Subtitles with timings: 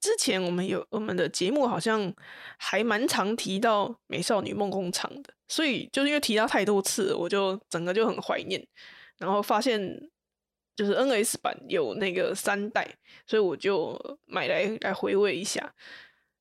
[0.00, 2.14] 之前我们有我们的节目好像
[2.56, 8.64] 还蛮常提到《美少女梦工厂》的，所以就是因为提到太多次，我就整个就很怀念。
[9.18, 10.08] 然后发现
[10.76, 12.88] 就是 NS 版有那个三代，
[13.26, 15.74] 所以我就买来来回味一下。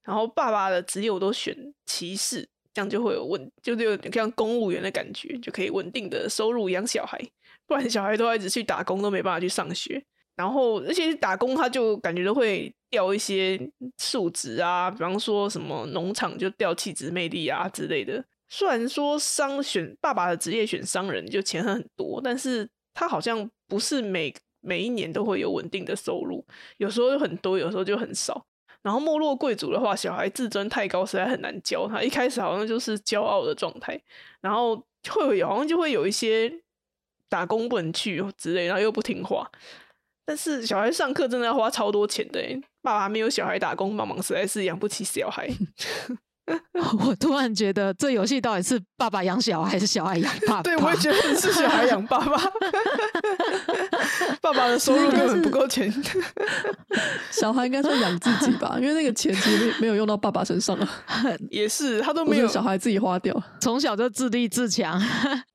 [0.03, 7.19] 然后爸爸的职业我都选骑士，这样就会有稳，就是有点像公务员的感觉，就可以稳定的收入养小孩。
[7.65, 10.05] 不然小孩都要一直去打工，都没办法去上学。
[10.35, 12.71] 然后而且打工他就感觉都会。
[12.89, 13.59] 掉一些
[13.97, 18.23] 数值啊，比方说什么农场就掉气质魅力啊之类的。
[18.49, 26.45] 虽然说商选爸爸的职业选商人就钱很多，但是他好像不是每每一年都会有稳定的收入，
[26.77, 28.45] 有时候就很多，有时候就很少。
[28.83, 32.01] 然后没落贵族的话，小孩自尊太高，实在很难教他。
[32.01, 34.01] 一开始好像就是骄傲的状态，
[34.39, 36.49] 然后会有好像就会有一些
[37.27, 39.51] 打工不能去之类，然后又不听话。
[40.25, 42.41] 但是小孩上课真的要花超多钱的，
[42.87, 45.45] 爸爸没有小孩打工帮忙，实在是养不起小孩。
[47.05, 50.63] 我突然觉得这游戏到底是爸爸养小孩，还是小孩养爸爸？
[50.63, 52.41] 对，我也觉得是小孩养爸爸。
[54.39, 55.93] 爸爸的收入根本不够钱，
[57.29, 60.89] 小孩应该说养自己吧， 因为那个钱其实没有用到爸爸身上啊。
[61.51, 64.97] 也是，他都没有小孩自己花掉，从小就自立自强。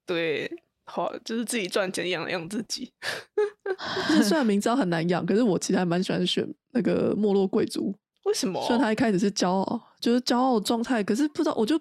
[0.05, 0.53] 对。
[0.85, 2.93] 好，就是自己赚钱养养自己。
[4.23, 7.95] 虽然明知道很难养，可是我其实还蛮喜欢选那个没落贵族。
[8.25, 8.61] 为什么？
[8.67, 11.79] 虽然他一开始是骄傲，就是骄傲状态，可是不知道，我就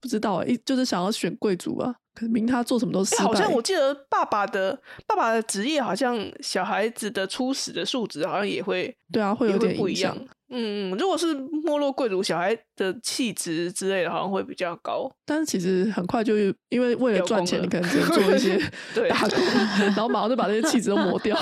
[0.00, 1.94] 不知道一，就是想要选贵族啊。
[2.18, 3.22] 可是明他做什么都失败。
[3.22, 10.16] 好像我记得爸爸的爸爸的职业，好像小孩子的初始的素质好像也会对啊，会有点不一样。
[10.50, 11.32] 嗯，如果是
[11.62, 15.08] 没落贵族小孩的气质之类的，好像会比较高。
[15.24, 16.36] 但是其实很快就
[16.70, 18.58] 因为为了赚钱，你可能只能做一些
[19.08, 19.38] 打工，
[19.86, 21.38] 然后马上就把那些气质都磨掉。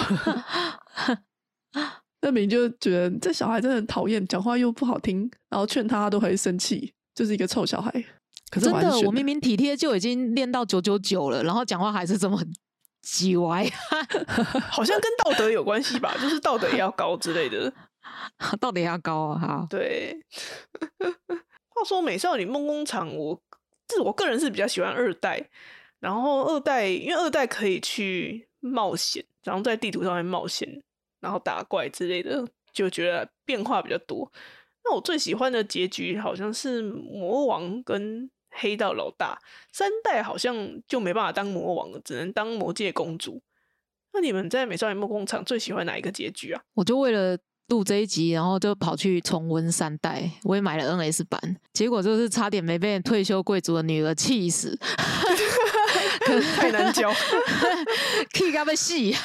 [2.20, 8.04] 那明就觉得这小孩真的很讨厌，讲话又不好听，然后劝他都会生气，就是一个臭小孩。
[8.50, 12.40] 可是真的，我明明体贴就已经练到九九九了，然后讲话还是这么
[13.04, 13.68] 叽歪，
[14.70, 16.14] 好像跟道德有关系吧？
[16.22, 17.72] 就是道德也要高之类的。
[18.60, 19.38] 道德要高啊！
[19.38, 20.16] 哈，对。
[21.68, 23.40] 话说《美少女梦工厂》，我
[23.86, 25.50] 这我个人是比较喜欢二代。
[25.98, 30.82] 然后二代，因为二代可以去冒险，然后在地图上面冒险，
[31.20, 34.30] 然后打怪之类的，就觉得变化比较多。
[34.84, 39.38] 那我最喜欢的结局好像是魔王跟黑道老大。
[39.72, 43.42] 三代好像就没办法当魔王了，只能当魔界公主。
[44.12, 46.62] 那你们在《美少女梦工厂》最喜欢哪一个结局啊？
[46.74, 47.38] 我就为了。
[47.68, 54.78] 录这一集，然后就跑去重温三代，我也买了 NS 版，结果就是差点没被退休贵族的女儿气死，
[56.54, 57.12] 太难教，
[58.32, 59.16] 气到被戏，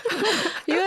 [0.64, 0.82] 因为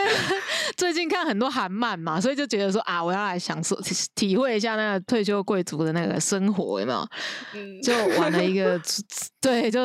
[0.77, 3.79] 最近看很多韩漫嘛，所以就觉得说啊，我要来享受
[4.15, 7.07] 体会一下那个退休贵族的那个生活，有没有？
[7.53, 8.79] 嗯就玩了一个，
[9.41, 9.79] 对，就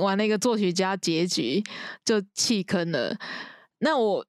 [0.00, 1.62] 玩了一个作曲家结局，
[2.04, 3.16] 就弃坑了。
[3.78, 4.24] 那我。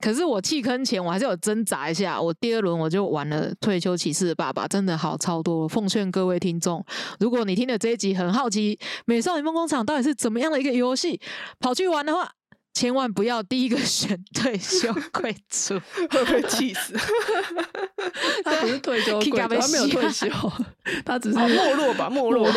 [0.00, 2.20] 可是我弃坑前，我还是有挣扎一下。
[2.20, 5.68] 我第二轮我就玩了《退休骑士的爸爸》，真的好超多。
[5.68, 6.84] 奉劝各位听众，
[7.20, 11.20] 如果你听了这一集很好奇《美少女梦工厂》到底是怎么样的一个游戏，
[11.60, 12.28] 跑去玩的话，
[12.76, 15.80] 千万不要第一个选退休贵族，
[16.12, 16.92] 会被气死。
[18.44, 20.28] 他不是退休贵族，他没有退休，
[21.02, 22.52] 他只是没落吧，没落了。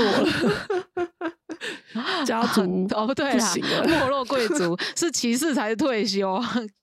[2.26, 2.62] 家族
[2.94, 3.54] 哦，对了，
[3.88, 6.38] 没落贵族是骑士才是退休。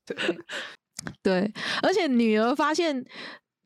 [0.06, 0.38] 对，
[1.22, 3.04] 对，而且女儿发现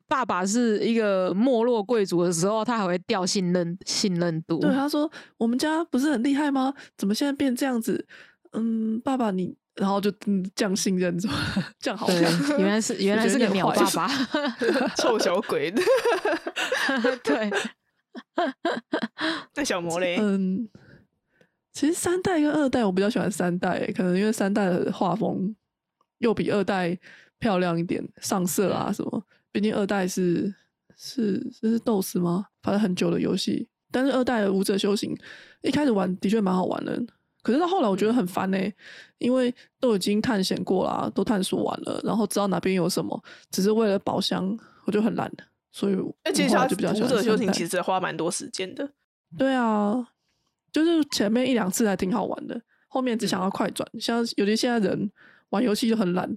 [0.09, 4.59] 爸爸是一个没落贵族的时候，她还会掉信任信任度。
[4.59, 5.09] 对，她说
[5.39, 6.73] ：“我们家不是很厉害吗？
[6.97, 8.05] 怎么现在变这样子？”
[8.51, 10.11] 嗯，爸爸你，然后就
[10.55, 11.17] 降信任，
[11.79, 12.09] 降好。
[12.09, 12.21] 像，
[12.59, 14.07] 原来是原来是个鸟爸爸，
[14.97, 15.71] 臭小鬼。
[17.23, 17.49] 对，
[19.55, 20.17] 那小魔嘞？
[20.21, 20.69] 嗯。
[21.73, 25.55] 其实三代跟二代，我比较喜欢三代，可能因为三代的画风
[26.17, 26.99] 又比二代
[27.39, 29.23] 漂亮一点，上色啊什么。
[29.53, 30.53] 毕竟二代是
[30.97, 32.47] 是这是斗士吗？
[32.61, 33.69] 反正很久的游戏。
[33.89, 35.17] 但是二代的武者修行
[35.61, 37.01] 一开始玩的确蛮好玩的，
[37.41, 38.57] 可是到后来我觉得很烦呢，
[39.17, 45.31] 因为都已经探险过啦，都探索完了，然后知道哪边有什么，只是为了宝箱，我就很懒
[45.71, 48.89] 所以，而且它武者修行其实花蛮多时间的。
[49.37, 50.07] 对啊。
[50.73, 52.57] 就是前面一两次还挺好玩的，
[52.87, 53.85] 后面只想要快转。
[53.99, 55.11] 像尤其现在人
[55.49, 56.33] 玩游戏就很懒，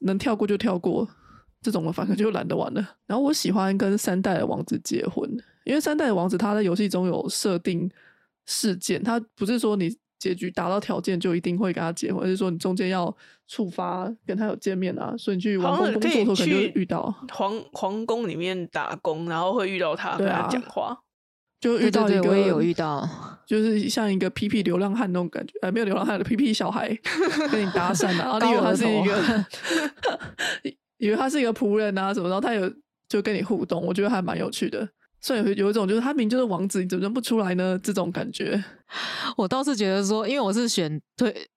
[0.00, 1.08] 能跳过就跳过，
[1.62, 2.86] 这种的反正就懒得玩了。
[3.06, 5.26] 然后我喜欢跟三代的王子结婚，
[5.64, 7.90] 因为三代的王子他在游戏中有设定
[8.44, 13.12] 事件，他不是说你结局达到条件就一定会跟他结婚，而是说你中间要
[13.48, 20.96] 触发跟他有见面啊，所以你去王宫工作的时候可能就会遇到皇皇宫里面打工，然后会遇到他跟他讲话。
[21.60, 23.08] 就遇到一个，我也有遇到，
[23.44, 26.88] 就是像一个屁屁流浪汉那种感觉，呃，没有流浪汉的屁屁小孩
[27.50, 29.46] 跟你搭讪啊，然后你以为他是一个，
[30.98, 32.72] 以为他是一个仆人啊什么，然后他有
[33.08, 34.88] 就跟你互动，我觉得还蛮有趣的。
[35.22, 37.80] 所以有有一种就是他明就是王子，你怎么认不出来呢？
[37.82, 38.62] 这种感觉，
[39.38, 41.48] 我倒是觉得说，因为我是选对。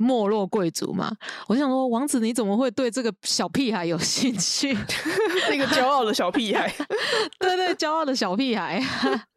[0.00, 1.12] 没落贵族嘛，
[1.48, 4.72] 我想说，王子你怎么会对这个小屁孩有兴趣？
[5.50, 6.72] 那个骄傲的小屁孩，
[7.40, 8.80] 对对，骄傲的小屁孩，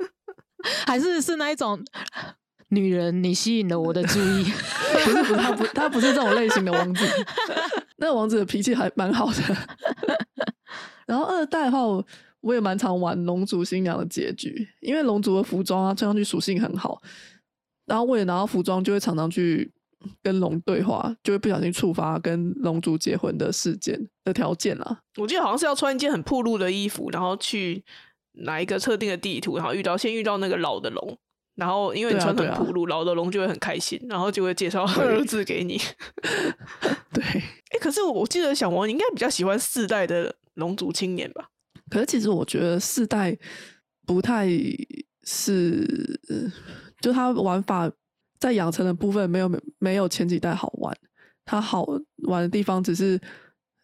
[0.86, 1.84] 还是是那一种
[2.68, 4.54] 女人，你吸引了我的注意。
[5.04, 7.04] 不是不是，他不他不是这种类型的王子。
[7.98, 9.58] 那王子的脾气还蛮好的。
[11.08, 12.06] 然后二代的话，我
[12.54, 17.02] 也蛮常玩龙族新娘的结局，因为龙族的服装啊，穿上去属性很好，
[17.86, 19.72] 然后为了拿到服装，就会常常去。
[20.24, 25.00] 跟龙对话，就会不小心触发跟龙族结婚的事件的条件啦。
[25.20, 27.86] 我记得好像是要穿一件很暴露的衣服，然后去
[28.32, 31.20] 拿一个特定的地图，然后遇到先遇到那个老的龙，
[31.54, 35.78] 然后因为你穿很暴露，老的龙就会很开心，然后就会介绍儿子给你。
[37.14, 41.51] 对，哎，可是我记得小王应该比较喜欢四代的龙族青年吧？
[41.92, 43.38] 可是其实我觉得四代
[44.08, 44.48] 不太
[45.24, 46.20] 是，
[47.00, 47.92] 就它玩法。
[48.40, 49.48] 在养成的部分没有
[49.78, 50.98] 没有前几代好玩，
[51.46, 51.86] 它好
[52.24, 53.22] 玩的地方只是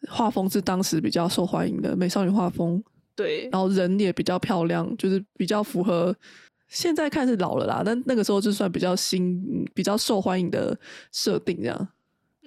[0.10, 2.84] 画风是当时比较受欢迎的美少女画风，
[3.16, 6.16] 对，然后人也比较漂亮，就是比较符合
[6.70, 10.76] 现在看是老了啦，但那个时候就算比较新、比较受欢迎的
[11.12, 11.88] 设定这样。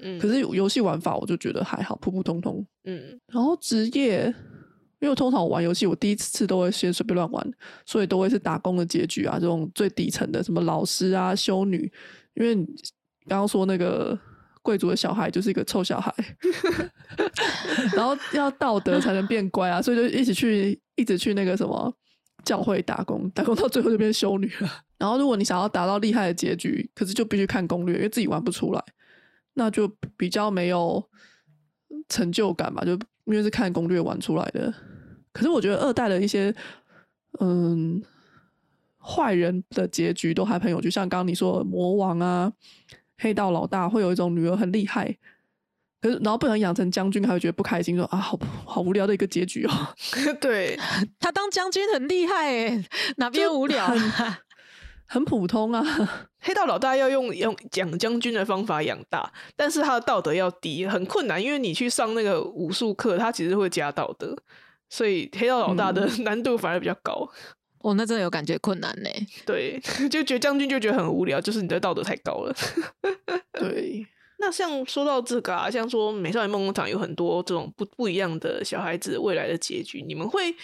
[0.02, 2.66] 嗯，可是游戏玩法我就觉得还好，普普通通。
[2.86, 4.34] 嗯，然后职业。
[5.00, 7.52] 因为通常我玩游戏，我第一次都会先随便乱玩，
[7.86, 11.90] 所以都会是打工的结局啊，这种最底层的什么老师啊、修女。
[12.34, 12.54] 因为
[13.26, 14.18] 刚刚说那个
[14.62, 16.14] 贵族的小孩就是一个臭小孩，
[17.96, 21.92] 然后要道德才能变乖啊，所以就一起去，一直去那个什么
[22.44, 24.70] 教会打工，打工到最后就变修女了。
[24.98, 28.84] 然后如果你想要达到厉害的结局，可是就必须看攻略，因为自己玩不出来，
[29.54, 31.02] 那就比较没有
[32.08, 32.92] 成就感吧，就
[33.24, 34.72] 因为是看攻略玩出来的。
[35.32, 36.54] 可是我觉得二代的一些，
[37.40, 38.02] 嗯，
[38.98, 42.52] 坏人的结局都还很有趣，像刚刚你说魔王啊、
[43.18, 45.16] 黑道老大，会有一种女儿很厉害，
[46.02, 49.70] 可是然后不能养成将军，还会觉得不开心，说啊，好好无聊的一个结局哦。
[50.40, 50.78] 对
[51.18, 52.84] 他当将军很厉害诶，
[53.16, 53.86] 哪边无聊？
[55.06, 55.84] 很普通啊。
[56.42, 64.36] 黑道老大要用用养将军的方法养大，但是他的道德要低，很困难，因为你去上那个武术课，他其实会加道德。
[64.90, 67.26] 所以黑道老大的 难度反而比较高，
[67.78, 69.08] 哦，那真的有感觉困难呢。
[69.46, 72.54] 对， 就觉得将军就觉得很无聊，就是你的道德太高了。
[73.52, 74.06] 对，
[74.38, 80.54] 那像说到这个啊，像说美少女梦工厂有很多这种不不一样的小孩子未来的结局，你们会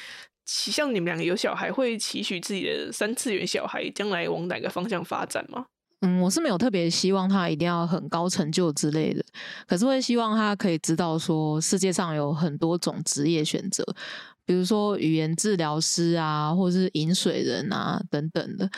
[0.45, 5.67] 期像你们两个有小孩，会期许自己的三次元小孩将来往哪个方向发展吗？
[6.01, 9.25] 嗯，我是没有特别希望他一定要很高成就之类的，
[9.67, 13.83] 可是会希望他可以知道说世界上有很多种职业选择，
[14.45, 18.69] 比如说语言治疗师啊，或是饮水人啊等等的，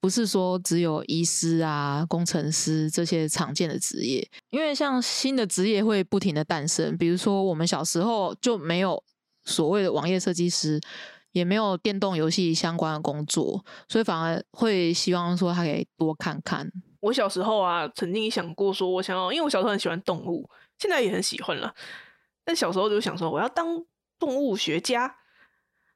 [0.00, 9.00] 不是说只有医师啊、工程师这些常见的职业，因为像新的职业会不停的诞生，比如说我们小时候就没有
[9.44, 10.80] 所谓的网页设计师。
[11.34, 16.70] 也没有电动游戏相关的工作，所以反而会希望说他可以多看看。
[17.00, 20.48] 我小时候啊，曾经想过说，我想要，因为我小时候很喜欢动物，
[20.78, 21.74] 现在也很喜欢了。
[22.44, 23.66] 但小时候就想说，我要当
[24.18, 25.16] 动物学家。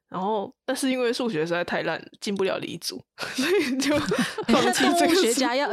[0.08, 3.00] 然后，但是因为数学实在太烂，进不了理组，
[3.36, 3.96] 所以就
[4.48, 5.14] 放弃这个。
[5.14, 5.68] 学家要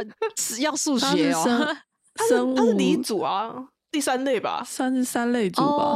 [0.60, 1.76] 要数学哦，
[2.28, 3.68] 生物，他是理组啊。
[3.90, 5.94] 第三类吧，算是三类组吧。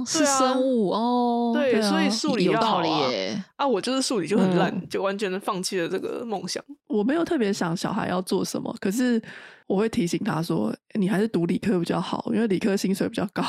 [0.00, 1.52] 哦，是生物哦。
[1.54, 3.44] 对，所以数理有道理耶。
[3.56, 6.62] 啊，我就是数理就很烂，就完全的放弃了这个梦想。
[6.88, 9.20] 我没有特别想小孩要做什么，可是。
[9.68, 13.42] 我会提醒他说：“你还是读理科比较好，因为理科薪水比较高。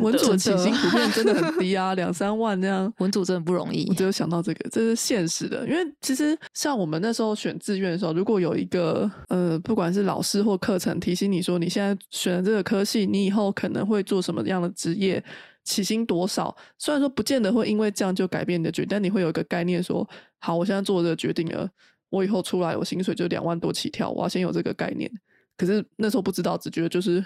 [0.00, 2.92] 文组起薪普遍真的很低啊，两三万这样。
[2.98, 3.86] 文组真的不容易。
[3.88, 5.64] 我只有想到这个，这是现实的。
[5.68, 15.22] 因为其实像我们那时候选志愿的时候，如果有一个呃，不管是老师或课程提醒你说，你现在选的这个科系，你以后可能会做什么样的职业，
[15.64, 16.56] 起薪多少？
[16.78, 21.68] 虽然说不见得会因为这样就改变你的决定，但你会有一个概念说：好，我现在做这个决定了。”
[22.12, 25.10] 我以后出来，我薪水就两万多起跳，我要先有这个概念。
[25.56, 27.24] 可是那时候不知道，只觉得就是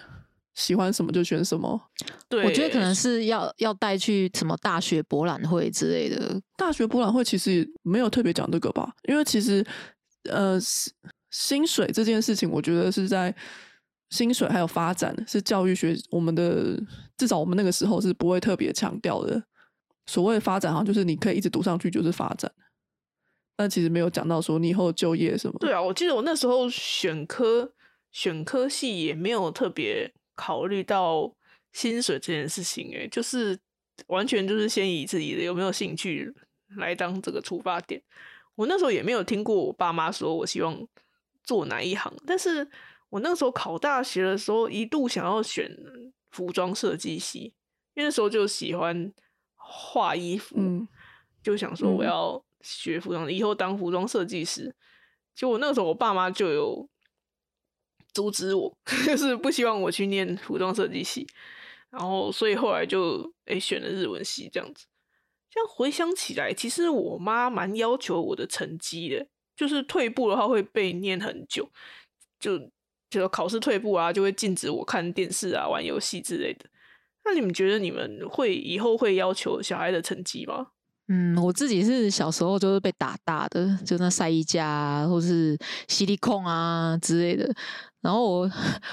[0.54, 1.80] 喜欢什么就选什么。
[2.28, 6.40] 对，我觉得可能是要要带去什么大学博览会之类的。
[6.56, 9.66] 大学博览会其实也没有特别讲这个吧，因为其实
[10.30, 10.92] 呃薪
[11.32, 13.34] 薪水这件事情，我觉得是在
[14.10, 16.80] 薪水还有发展是教育学我们的
[17.16, 19.42] 至少我们那个时候是不会特别强调的。
[20.06, 22.48] 所谓的发展，好像就是你可以一直读上去就是发展，
[23.56, 25.58] 但其实没有讲到说你以后就业什么。
[25.58, 27.72] 对啊，我记得我那时候选科
[28.12, 31.34] 选科系也没有特别考虑到
[31.72, 33.58] 薪水这件事情，诶，就是
[34.06, 36.32] 完全就是先以自己的有没有兴趣
[36.76, 38.00] 来当这个出发点。
[38.54, 40.86] 我那时候也没有听过我爸妈说我希望
[41.42, 42.66] 做哪一行，但是
[43.10, 45.70] 我那时候考大学的时候一度想要选
[46.30, 47.54] 服装设计系，
[47.94, 49.12] 因为那时候就喜欢。
[49.68, 50.56] 画衣服，
[51.42, 54.72] 就想说我要学服装，以后当服装设计师。
[55.34, 56.88] 就我那个时候，我爸妈就有
[58.14, 61.26] 阻止我， 就是不希望我去念服装设计系。
[61.90, 64.86] 然后，所以后来就诶选了日文系这样子。
[65.50, 71.68] 这样回想起来，其实我妈蛮要求我的成绩的，就是退步的话会被念很久，
[72.38, 72.70] 就
[73.10, 76.66] 就考试退步啊，就会禁止我看电视啊、玩游戏之类的。
[77.24, 80.68] 那你们觉得你们会以后会要求小孩的成绩吗？
[81.08, 87.48] 嗯，我自己是小时候就是被打大的，就那赛衣架啊或是犀利控啊之类的。
[88.00, 88.50] 然后我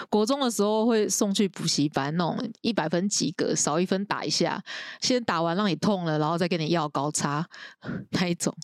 [0.09, 4.61] 国中的时候会送去补习班，那种一百分及格，少一分打一下，
[5.01, 7.47] 先打完让你痛了，然后再跟你要高差
[8.11, 8.55] 那一种。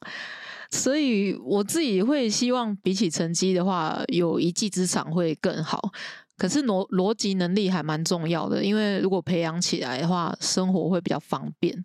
[0.71, 5.91] 所以我自己会希望比起成绩的话，有一技之长会更好。
[6.37, 11.83] 可是逻逻辑能力还蛮重要的，因为如果培养起来的话，生活会比较方便。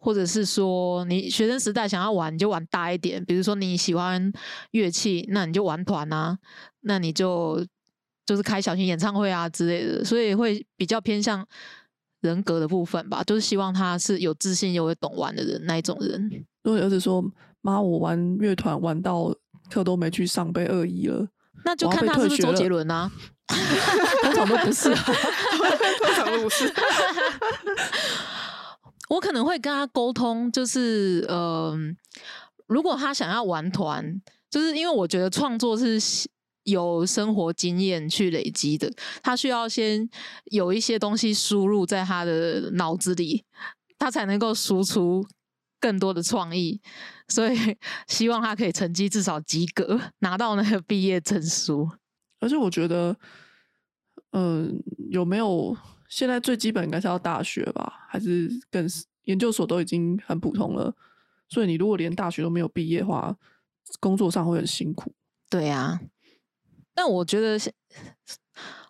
[0.00, 4.32] 或者是说，你学生时代想要玩，你就玩大一点，比如说你喜欢
[4.70, 6.38] 乐器，那你就玩团啊，
[6.82, 7.66] 那你就
[8.24, 10.04] 就是开小型演唱会啊之类的。
[10.04, 11.44] 所以会比较偏向
[12.20, 16.30] 人格的部分吧，就是希望他是有自信又会懂玩的人那一种人。
[16.62, 17.20] 如果儿子说
[17.60, 19.34] ：“妈，我玩乐团玩到
[19.70, 21.28] 课都没去上，被恶意了。”
[21.64, 23.10] 那就看他是不是周杰伦啊。
[24.22, 26.72] 通常都不是， 通常都不是。
[29.08, 31.74] 我可能会跟他沟通，就是呃，
[32.66, 35.98] 如果他想要玩团，就是因为我觉得创作是
[36.64, 40.06] 有生活经验去累积的，他需要先
[40.50, 43.44] 有一些东西输入在他的脑子里，
[43.98, 45.26] 他才能够输出
[45.80, 46.80] 更多的创意。
[47.28, 47.56] 所以
[48.08, 51.90] 希望他可以成绩至少及格，拿到那个毕业证书。
[52.40, 53.16] 而且我觉得，
[54.32, 55.76] 嗯，有没有
[56.08, 58.88] 现在最基本应该是要大学吧，还是更
[59.24, 60.94] 研究所都已经很普通了。
[61.48, 63.36] 所以你如果连大学都没有毕业的话，
[64.00, 65.12] 工作上会很辛苦。
[65.50, 66.00] 对呀，
[66.94, 67.58] 但我觉得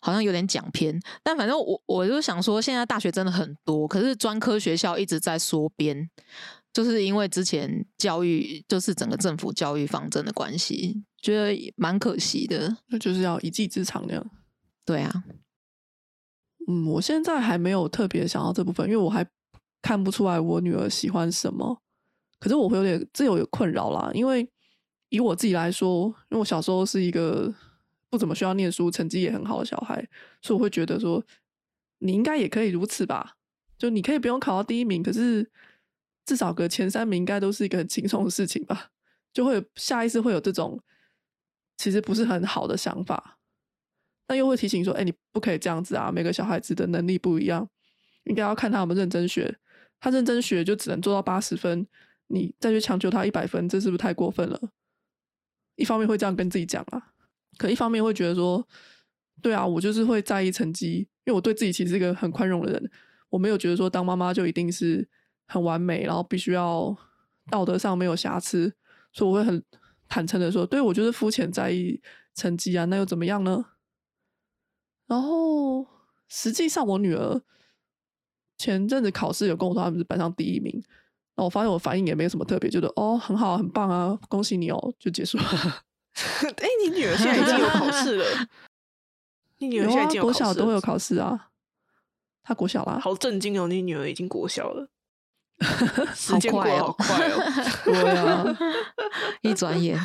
[0.01, 1.01] 好像有点讲偏。
[1.23, 6.11] 但反正我我就想说，现在大学真的很多，可是专科学校一直在缩编。
[6.73, 12.77] 就是因为之前教育就是整个政府教育方针的关系，觉得蛮可惜的。
[12.89, 14.31] 那就是要一技之长那样。
[14.85, 15.25] 对啊，
[16.69, 19.27] 嗯，我现在还没有特别想到这部分，因为我还
[19.83, 21.83] 看不出来我女儿喜欢什么。
[22.39, 24.49] 可是我会有点这有困扰啦，因为
[25.09, 27.53] 以我自己来说，因为我小时候是一个
[28.09, 30.07] 不怎么需要念书、成绩也很好的小孩，
[30.43, 31.25] 所以我会觉得说，
[31.99, 33.35] 你应该也可以如此吧？
[33.77, 35.51] 就你可以不用考到第一名，可是。
[36.29, 38.91] 至少个前三名应该都是一个很轻松的事情吧，
[39.33, 40.79] 就会下意识会有这种
[41.79, 43.39] 其实不是很好的想法，
[44.27, 46.13] 那又会提醒说：“哎，你不可以这样子啊！
[46.13, 47.67] 每个小孩子的能力不一样，
[48.25, 49.57] 应该要看他们认真学。
[49.99, 51.87] 他认真学就只能做到八十分，
[52.27, 54.61] 你再去强求他一百分，这是不是太过分了？”
[55.77, 57.15] 一方面会这样跟自己讲啊，
[57.57, 58.69] 可一方面会觉得说
[59.41, 62.91] ：“对啊，我就是会在意成绩，因为我对自己其实是一个很宽容的人，
[63.31, 65.09] 我没有觉得说当妈妈就一定是。”
[65.49, 66.97] 很完美，然后必须要
[67.51, 68.73] 道德上没有瑕疵，
[69.13, 69.61] 所以我会很
[70.09, 72.01] 坦诚的说，对我就是肤浅在意
[72.35, 73.65] 成绩啊，那又怎么样呢？
[75.07, 75.87] 然后
[76.29, 77.41] 实际上我女儿
[78.59, 80.85] 前阵子考试有跟我说他们是班上第一名，
[81.35, 85.45] 那我发现我反应也没有什么特别，觉得哦很好很棒啊，恭喜你哦，就结束了。
[86.19, 88.25] 哎，你女儿现在已经有考试了？
[89.59, 91.51] 你女儿现在已经国小都会有考试啊？
[92.43, 92.99] 她国小啦？
[92.99, 93.67] 好震惊哦！
[93.69, 94.89] 你女儿已经国小了。
[96.15, 97.53] 时间过好快哦，
[97.85, 98.59] 对啊，
[99.43, 99.99] 一转眼，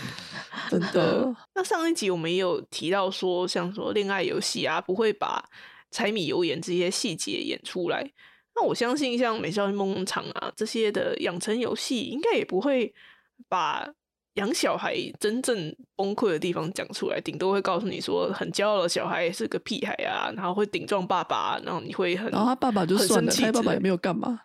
[0.70, 1.32] 真的。
[1.54, 5.44] 那上一集我们也有提到说，像说恋爱游戏啊，不会把
[5.92, 8.12] 柴米油盐这些细节演出来。
[8.56, 12.92] 那我相信，像美少女梦工厂啊这些的养成游戏，应该也不会
[13.48, 13.88] 把
[14.34, 24.40] 养小孩真正崩溃的地方讲出来，顶多会告诉你说很骄傲的小孩是个屁孩啊，然后会顶撞爸爸，然后你会很，然后他爸爸就很算了，他爸爸也没有干嘛。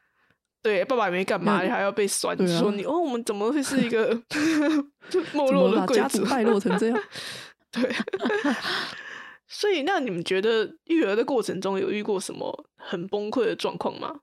[0.63, 4.15] 对，爸爸也没干嘛，你还要被酸，啊说你哦，我们怎么会是一个
[5.09, 6.25] 就没落的贵族？
[6.25, 7.03] 败落成这样？
[7.71, 7.95] 对，
[9.47, 14.21] 所以那你们觉得育儿的过程中有遇过什么很崩溃的状况吗？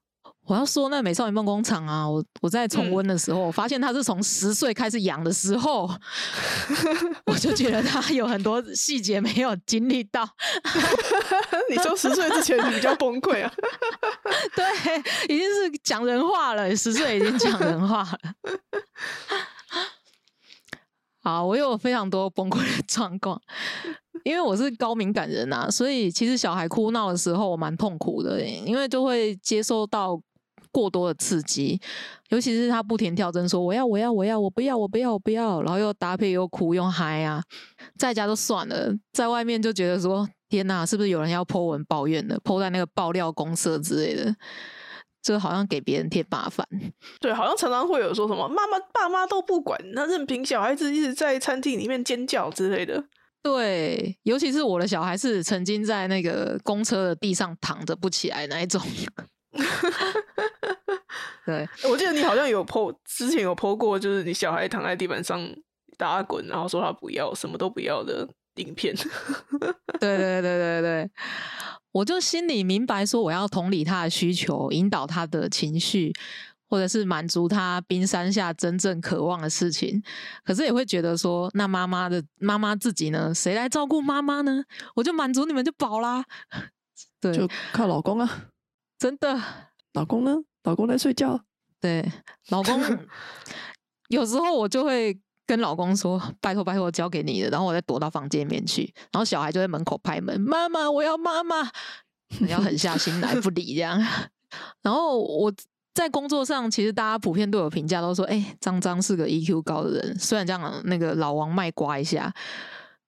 [0.47, 5.89] 我要说那《美少女梦工厂》啊，我我在重温的时候，我发现他是从十岁开始养的时候，
[7.25, 10.27] 我就觉得他有很多细节没有经历到。
[11.69, 13.51] 你说十岁之前你比较崩溃啊？
[14.55, 18.19] 对，已经是讲人话了，十岁已经讲人话了。
[21.23, 23.41] 好，我有非常多崩溃的状况，
[24.23, 30.21] 因为我是高敏感人啊，所以其实小孩哭闹的时候我蛮痛苦的，因为就会接受到
[30.75, 31.79] 过多的刺激，
[32.27, 37.41] 尤其是他不停跳针说我要我要我要我不要我不要我不要，然后又搭配又哭又嗨啊，
[37.97, 44.35] 在家都算了，在外面就觉得说天哪，是不是有人要 po 文抱怨的，po 在那个爆料公社之类的，
[45.23, 46.67] 就好像给别人添麻烦。
[47.21, 53.01] 对，好像常常会有说什么妈妈爸妈都不管，那任凭小孩子一直在餐厅里面尖叫之类的。
[53.41, 58.81] 对，尤其是我的小孩是曾经在那个公车的地上躺着不起来那一种。
[61.45, 65.47] 对，我记得你好像有 PO，之前有 PO 过，就是你小孩躺在地板上
[65.97, 68.95] 打滚，然后说他不要，什么都不要的影片。
[69.99, 71.11] 对对对对对，
[71.91, 76.11] 我就心里明白说，我要同理他的需求，引导他的情绪，
[76.67, 80.01] 或者是满足他冰山下真正渴望的事情。
[80.43, 83.33] 可是也会觉得说，那妈妈的妈妈自己呢？
[83.33, 84.63] 谁来照顾妈妈呢？
[84.95, 86.25] 我就满足你们就饱啦。
[87.21, 88.47] 对，就靠老公啊，
[88.97, 89.39] 真的
[89.93, 90.35] 老公呢？
[90.63, 91.39] 老公在睡觉。
[91.79, 92.11] 对，
[92.49, 92.81] 老公
[94.09, 101.69] 有时候我就会跟老公说：“拜托拜托，交给你了。”然后我再躲到房间里面去，然后小孩就在门口拍门：“妈妈，我要妈妈。”
[102.39, 104.03] 你要狠下心来不理这样。
[104.81, 105.53] 然后我
[105.93, 112.33] 在工作上，其实大家普遍对我评价都说：“哎、张张是个 EQ 高的人。”虽然这样，那个老王卖瓜一下，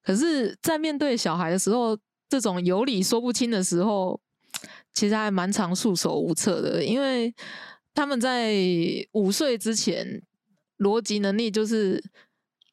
[0.03, 1.97] 可是，在面对小孩的时候，
[2.29, 4.19] 这种有理说不清的时候，
[4.97, 7.31] 其实还蛮常束手无策的，因为
[7.93, 8.51] 他们在
[9.11, 10.23] 五岁之前，
[10.79, 12.03] 逻辑能力就是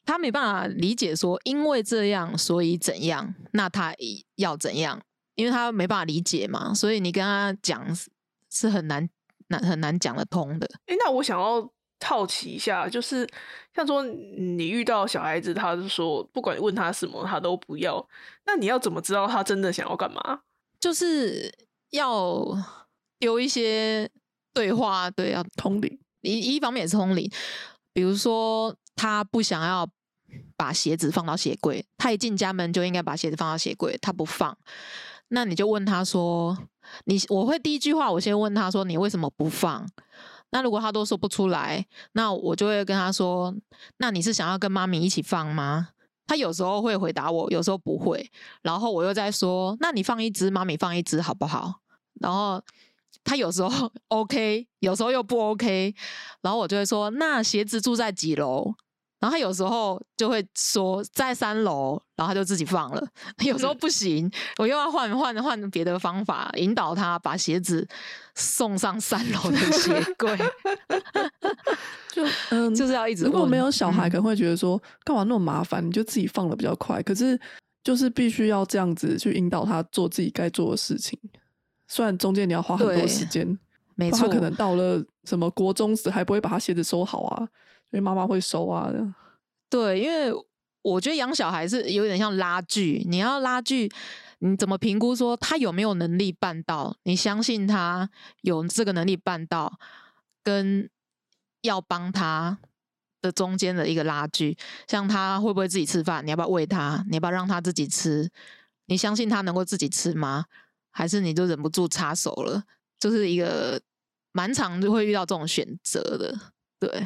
[0.03, 3.93] 他没办法理解说，因为这样所以怎样，那他
[4.37, 4.99] 要怎样，
[5.35, 8.09] 因为他没办法理解嘛，所以你跟他讲是
[8.49, 9.07] 是很难
[9.49, 10.67] 难很难讲得通的。
[10.87, 11.71] 哎，那我想要
[12.03, 13.29] 好奇一下，就是
[13.75, 18.03] 像说你遇到小孩子，他是说不管问他什么，他都不要，
[18.47, 20.39] 那你要怎么知道他真的想要干嘛？
[20.79, 21.51] 就是
[21.95, 22.45] 要
[23.19, 24.09] 丢一些
[24.53, 27.29] 对话，对，要通灵，一一方面也是通灵，
[27.91, 29.87] 比如说他不想要
[30.55, 34.57] 把鞋子放到鞋柜，他一进家门就应该把鞋子放到鞋柜，他不放，
[35.29, 36.57] 那你就问他说
[37.05, 39.87] ：“你我会第一句话，我先问他说你为什么不放？”
[40.51, 43.53] 那如果他都说不出来，那我就会跟他说
[43.97, 45.89] ：“那你是想要跟妈咪一起放吗？”
[46.27, 48.31] 他有时候会回答我，有时候不会，
[48.61, 51.81] 然后我又在说：“那你放一只，妈咪放一只，好不好？”
[52.21, 52.61] 然后
[53.23, 55.93] 他有时候 OK，有时候又不 OK，
[56.41, 58.73] 然后我就会说：“那鞋子住在几楼？”
[59.17, 63.07] 然后他有时候就会说在三楼，然后他就自己放了。
[63.43, 67.87] 有时候不行，我又要换换换别的方法引导他把鞋子
[68.35, 70.37] 送上三楼的鞋 柜，
[72.11, 77.01] 就嗯，就是要一直如果没有小孩，嗯可能会觉得说干嘛那么麻烦，你就自己放的比较快。
[77.01, 77.39] 可是
[77.83, 81.17] 就是必须要这样子去引导他做自己该做的事情，
[81.87, 83.57] 虽然中间你要花很多对时间，
[83.95, 87.41] 没错，他可能到了什么国中时还不会把他鞋子收好啊，
[87.91, 88.91] 因为妈妈会收啊。
[89.69, 90.31] 对，因为
[90.81, 93.91] 我觉得养小孩是有点像拉锯，你要拉锯，
[94.39, 96.95] 你怎么评估说他有没有能力办到？
[97.03, 98.09] 你相信他
[98.41, 99.79] 有这个能力办到，
[100.43, 100.89] 跟
[101.61, 102.59] 要帮他
[103.21, 104.55] 的中间的一个拉锯，
[104.87, 106.25] 像他会不会自己吃饭？
[106.25, 107.03] 你要不要喂他？
[107.09, 108.29] 你要不要让他自己吃？
[108.85, 110.45] 你相信他能够自己吃吗？
[110.97, 112.63] 还是你就忍不住插手了？
[112.97, 113.79] 就是一个
[114.31, 116.33] 蛮常就会遇到这种选择的，
[116.79, 117.05] 对。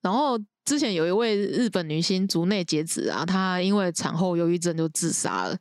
[0.00, 5.58] 然后之前有一位日本女星竹内结子啊，她因为产后忧郁症就自杀了。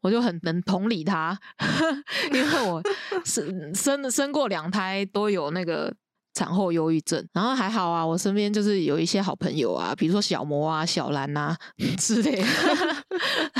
[0.00, 1.36] 我就很能同理她，
[2.32, 2.80] 因为我
[3.24, 5.92] 生生生过两胎都有那个
[6.38, 11.56] 产后忧郁症，然后还好啊，我身边就是有一些好朋友啊，比如说小魔啊、小兰啊
[11.98, 12.46] 之类的。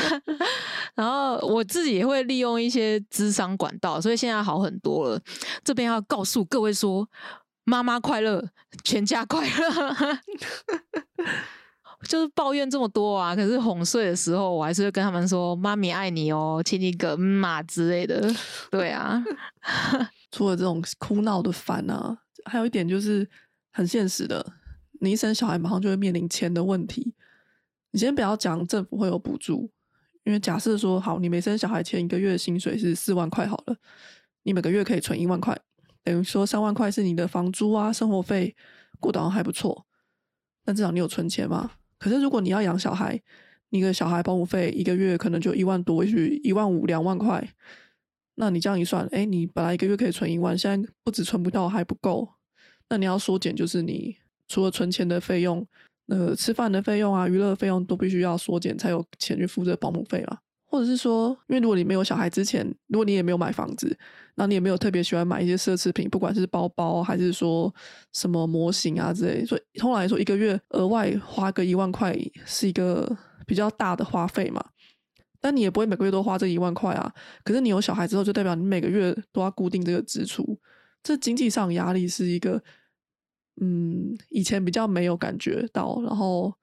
[0.95, 5.21] 然后我自己也会利用一些智商管道，所以现在好很多了。
[5.65, 7.09] 这边要告诉各位说，
[7.65, 8.45] 妈妈快乐，
[8.85, 10.19] 全家快乐。
[12.09, 18.33] 就是抱怨这么多啊，可是哄睡的时候，我还是会跟他们说：“妈咪爱你哦，亲一个嘛之类的。”
[18.71, 19.21] 对啊，
[20.31, 23.29] 除了这种哭闹的烦啊，还有一点就是
[23.73, 24.55] 很现实的，
[25.01, 27.15] 你一生小孩马上就会面临钱的问题。
[27.91, 29.71] 你先不要讲政府会有补助，
[30.25, 33.77] 因为假设说好，你没生小孩前一个月的薪水是四万块好了，
[34.43, 35.59] 你每个月可以存一万块，
[36.05, 38.55] 等于说三万块是你的房租啊、生活费，
[39.01, 39.87] 过得还不错。
[40.65, 41.71] 但至少你有存钱嘛？
[41.99, 43.21] 可是如果你要养小孩，
[43.71, 47.49] 你的小孩保姆费一个月可能就一万多，也许一万五、两万块。
[48.41, 52.29] 那你这样一算，哎，你本来一个月可以存一万，现在不止存不到，还不够。
[52.89, 55.67] 那你要缩减，就是你除了存钱的费用，
[56.07, 60.39] 呃，吃饭的费用啊、娱乐费用都必须要缩减，才有钱去付这保姆费嘛。
[60.71, 63.99] 或者是说，因为如果你没有小孩之前，如果你也没有买房子，
[64.37, 67.75] 那你也没有特别喜欢买一些奢侈品，不管是包包还是说
[68.13, 74.63] 什么模型啊之类，所以通常来说，一个月额外花个一万块是一个比较大的花费嘛。
[75.41, 77.13] 但你也不会每个月都花这一万块啊。
[77.45, 80.59] 可是你有小孩之后，就代表你每个月都要固定这个支出，
[81.03, 82.63] 这经济上压力是一个，
[83.61, 86.55] 嗯，以前比较没有感觉到，然后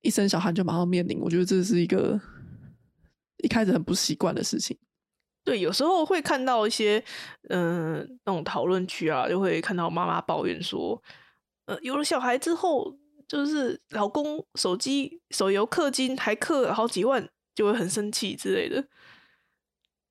[0.00, 2.20] 一生小孩就马上面临，我觉得这是一个。
[3.42, 4.76] 一开始很不习惯的事情，
[5.42, 7.02] 对，有时候会看到一些
[7.48, 11.02] 嗯那种讨论区啊，就会看到妈妈抱怨说，
[11.64, 12.94] 呃，有了小孩之后，
[13.26, 17.26] 就是老公手机手游氪金还氪好几万，
[17.60, 18.82] 就会很生气之类的，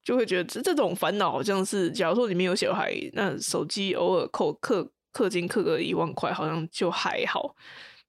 [0.04, 7.56] 就会觉得这这种烦恼好像是，假如说你没有小孩，那手机偶尔扣氪氪金氪个一万块，好像就还好，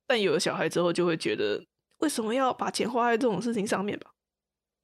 [0.06, 1.64] 但有了小孩之后，就会觉得
[2.00, 4.10] 为什么要把钱花在这种事情上面吧？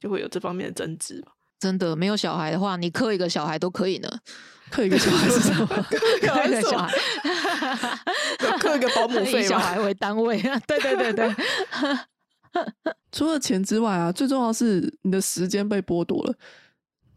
[0.01, 1.33] 就会有这方面的争执吧？
[1.61, 4.09] 真的，没有小孩的话，你刻一个小孩都可以呢。
[4.73, 5.67] 刻一个小孩是什么？
[5.93, 6.91] 刻一个小孩，
[8.59, 10.41] 刻一个保姆费，以小孩为单位。
[10.67, 11.35] 对对对对。
[13.13, 16.35] 除了钱之外啊，最重要是你的时间被剥夺了。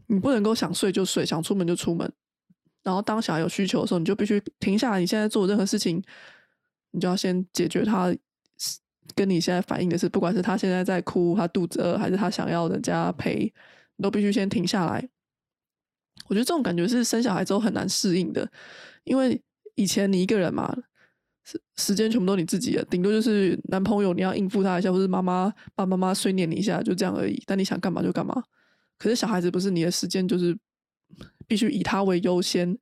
[0.07, 2.11] 你不能够想睡就睡，想出门就出门。
[2.83, 4.99] 然后当小孩有需求的时候，你就必须停下来。
[4.99, 6.01] 你现在做任何事情，
[6.91, 8.15] 你就要先解决他。
[9.15, 13.51] 跟你现在反映的是，不管是他现在在哭，他肚子饿，还是他想要人家陪，
[13.95, 15.09] 你都必须先停下来。
[16.27, 18.47] 我觉得这种感觉是生小孩之后很难适应的，
[19.05, 19.41] 因为
[19.73, 20.77] 以前你一个人嘛，
[21.43, 27.41] 时时间全部都你自己的，顶多就是男朋友你要应付他一下，或是妈妈爸妈妈碎念你一下，就这样而已。
[27.45, 28.43] 但你想干嘛就干嘛。
[28.97, 30.57] 可是小孩子不是你的时间，就是
[31.47, 32.77] 必须以他为优先。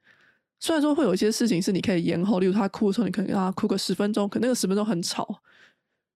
[0.60, 5.42] 虽然说会有一些事情是你可以延后，例如他哭的时候，你可能让他哭个十分钟，可那个十分钟很吵。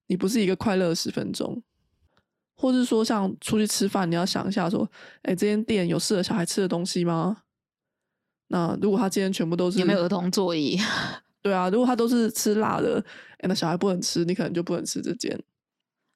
[0.07, 1.61] 你不是一个快乐的十分钟，
[2.57, 4.89] 或是说像出去吃饭，你要想一下说，
[5.21, 7.43] 哎，这间店有适合小孩吃的东西吗？
[8.47, 10.77] 那如果他今天全部都是有没有儿童座椅？
[11.41, 13.03] 对啊，如果他都是吃辣的，
[13.39, 15.37] 哎，那小孩不能吃，你可能就不能吃这间。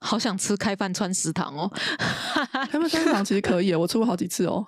[0.01, 1.67] 好想吃开饭川食堂哦，
[2.51, 4.67] 开饭川食堂其实可以，我吃过好几次哦，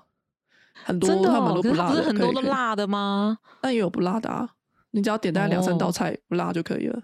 [0.83, 3.37] 很多他们都不辣，不是很多都辣的吗？
[3.61, 4.49] 但也有不辣的啊，
[4.91, 7.03] 你只要点大概两三道菜不辣就可以了，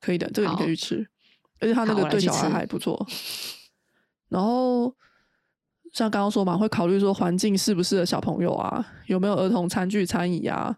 [0.00, 1.08] 可以的，这个你可以去吃。
[1.58, 3.04] 而且他那个对小孩还不错，
[4.28, 4.94] 然后
[5.92, 10.76] 像刚刚说嘛，会考虑说环境适不适合小朋友啊，有没有儿童餐具餐椅啊？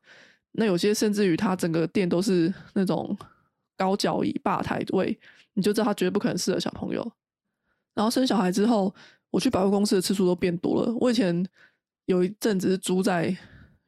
[0.58, 3.16] 那有些甚至于他整个店都是那种
[3.76, 5.16] 高脚椅吧台位，
[5.54, 7.12] 你就知道他绝对不可能适合小朋友。
[7.94, 8.92] 然后生小孩之后，
[9.30, 10.92] 我去百货公司的次数都变多了。
[10.96, 11.46] 我以前
[12.06, 13.36] 有一阵子是租在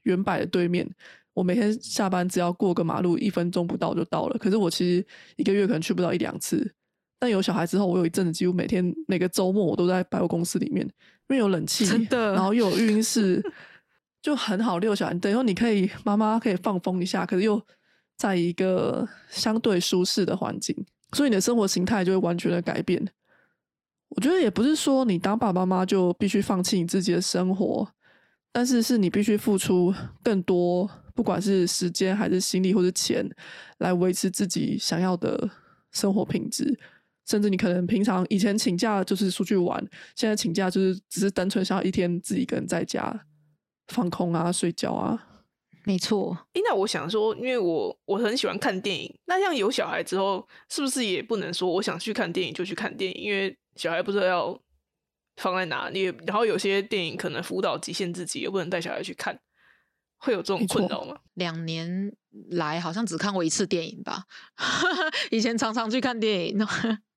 [0.03, 0.89] 原百的对面。
[1.33, 4.39] 我每天下班只要过个马路，一分钟不到就到了。
[4.39, 5.07] 可是我其实
[5.37, 6.73] 一个月可能去不到一两次。
[7.19, 10.93] 但有小孩之后，我有一阵子几乎每天每个周末我都在百货公司里面，因
[11.29, 13.43] 为有冷气，真的，然后又有 育婴 室，
[14.23, 15.15] 就很好遛小孩。
[15.15, 17.61] 等于说你可以妈妈可以放风一下，可是又
[18.17, 20.77] 在一个相对舒适的环境，
[21.13, 23.03] 所以你的生活形态就会完全的改变。
[24.11, 27.89] 我觉得也不是说你当爸爸妈妈就必须放弃你自己的生活，
[28.53, 33.25] 但是是你必须付出更多，不管是时间还是心力或者钱，
[33.79, 35.49] 来维持自己想要的
[35.93, 36.79] 生活品质。
[37.27, 39.81] 甚至你可能平常以前请假就是出去玩，
[40.17, 43.25] 现在请假就是只是单纯想要一天自己一个人在家
[43.91, 45.27] 放空啊、睡觉啊。
[45.85, 46.37] 没错。
[46.53, 53.23] 诶，那我想说，因为我我很喜欢看电影，那像有小孩之后，是不是也不能说我想去看电影就去看电影？
[53.25, 54.61] 因为小孩不知道要
[55.37, 59.41] 放在哪里，然后有些电影可能辅导极限自己，也不能带小孩去看，
[60.19, 61.17] 会有这种困扰吗？
[61.35, 62.13] 两年
[62.51, 64.25] 来好像只看过一次电影吧，
[65.33, 66.59] 以前常常去看电影。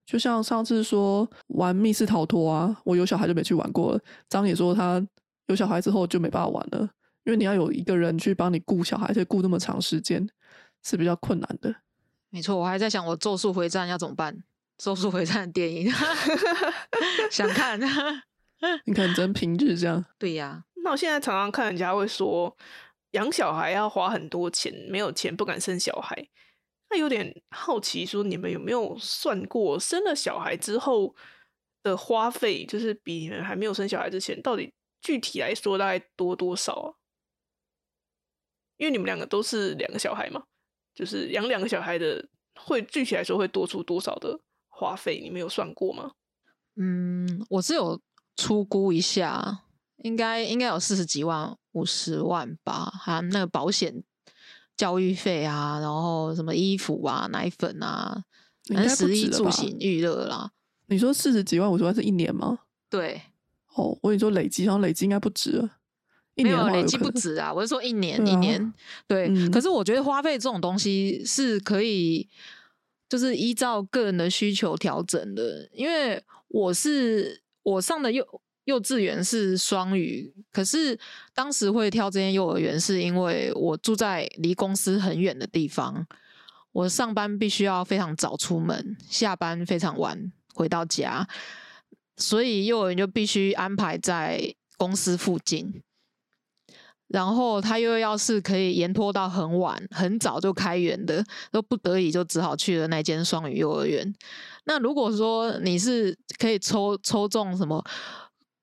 [0.06, 4.00] 就像上次说玩密室逃脱啊，我有小孩就没去玩过了。
[4.30, 5.06] 张也说他
[5.47, 6.89] 有小孩之后就没办法玩了，
[7.23, 10.27] 因为你要有一个人去帮你顾小孩，而且顾那么长时间
[10.84, 11.75] 是比较困难的。
[12.29, 14.43] 没错，我还在想我咒术回战要怎么办。
[14.77, 15.91] 咒术回战》的电影，
[17.29, 17.79] 想看。
[18.86, 20.03] 你看真 平日这样。
[20.17, 22.58] 对呀，那我现在常常看人家会说，
[23.12, 26.27] 养小孩要花很多钱，没有钱不敢生小孩。
[26.89, 31.15] 那有点好奇，说你们有没有算过，生了小孩之后
[31.84, 34.73] 的花费，就是比你们还没有生小孩之前，到底
[35.04, 36.96] 具体来说大概多多少啊？
[38.78, 40.44] 因为你们两个都是两个小孩嘛，
[40.96, 45.20] 就是养两个小孩的，会具体来说会多出多少的花费？
[45.22, 46.13] 你们有算过吗？
[46.76, 48.02] 嗯，我是有
[48.36, 49.66] 出估一下，
[49.98, 54.04] 应该应该有四十几万、五十万吧，还有那个保险、
[54.76, 58.24] 教育费啊，然后什么衣服啊、奶粉啊，
[58.74, 60.52] 反正食衣住行娱乐啦。
[60.88, 62.60] 你说四十几万、五十万是一年吗？
[62.89, 63.22] 对。
[63.76, 65.70] 哦，我跟你说累积，然后累积应该不止了。
[66.36, 67.54] 没有累积不止啊！
[67.54, 68.74] 我是说一 年一年，
[69.08, 69.32] 对。
[69.50, 72.28] 可是我觉得花费这种东西是可以，
[73.08, 75.70] 就是依照个人的需求调整的。
[75.72, 78.26] 因为我是我上的幼
[78.64, 80.98] 幼稚园是双语，可是
[81.36, 86.08] 当时会挑这间幼儿园，是因为我住在离公司很远的地方，
[86.72, 91.28] 我上班必须要非常早出门，下班非常晚回到家，
[92.17, 95.82] 所以幼儿园就必须安排在公司附近。
[97.08, 104.12] 然后他又要是可以延拖到很晚、很早就开园的，都不得已就只好去了那间双语幼儿园。
[104.63, 107.84] 那如果说你是可以抽抽中什么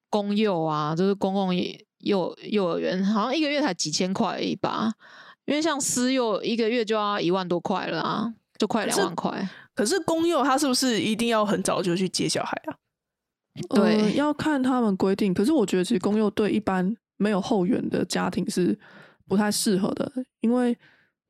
[0.08, 1.54] 公幼啊，就是公共
[1.98, 4.92] 幼幼儿园，好像一个月才几千块而已吧？
[5.44, 9.48] 因为像私幼一个月就要一万多块了啊，就快两万块。
[9.76, 12.74] 可是公幼他是不是一定要很早就去接小孩啊？
[13.70, 15.32] 对，要看他们规定。
[15.34, 16.96] 可是我觉得其实公幼对一般。
[17.22, 18.74] 没有后援的家庭是
[19.28, 20.10] 不太适合的，
[20.40, 20.74] 因为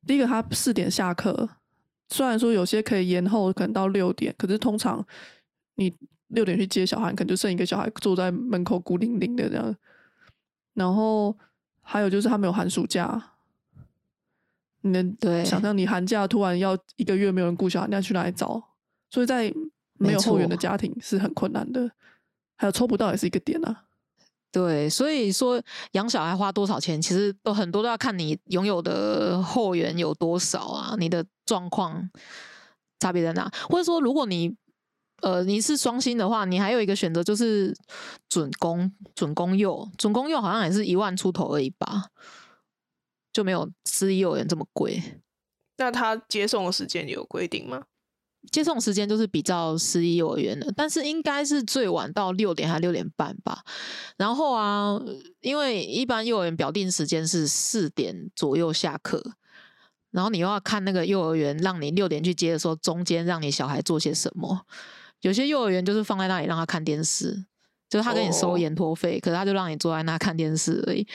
[0.06, 1.50] 第一个他四点下课，
[2.10, 5.04] 虽然说有些可以延后，可能到六点，可是通常
[5.74, 5.92] 你
[6.28, 9.76] 六点去接小孩，可能就剩一个小孩坐在门口孤零零的这样。
[10.74, 11.36] 然后
[11.80, 13.32] 还有就是他没有寒暑假，
[14.82, 18.62] 你能想象你寒假突然要一个月没有人顾小孩，你要去哪里找？
[19.10, 19.52] 所以在
[20.00, 21.90] 没有后援的家庭是很困难的，
[22.56, 23.84] 还有抽不到也是一个点啊。
[24.50, 32.10] 对，所以说养小孩花多少钱，其实都很多都要看你拥有的后援有多少啊，你的状况
[32.98, 33.48] 差别在哪？
[33.68, 34.56] 或者说，如果你
[35.22, 37.76] 呃你是双薪的话，你还有一个选择就是
[38.28, 42.08] 准公准公幼，准公幼好像也是一万出头而已吧，
[43.32, 45.00] 就没有私立幼儿园这么贵。
[45.76, 47.84] 那他接送的时间有规定吗？
[48.50, 53.62] 接送时间就是比较私立幼儿园的，但是应该是最晚到六点还六点半吧。
[54.16, 55.00] 然后啊，
[55.40, 59.22] 因为一般幼儿园表定时间是四点左右下课，
[60.10, 64.66] 然后你又要看那个幼儿园让你六点去接的时候，中间让你小孩做些什么。
[65.20, 67.44] 有些幼儿园就是放在那里让他看电视，
[67.90, 71.06] 就是他给你收延托费，可是他就让你坐在那看电视而已。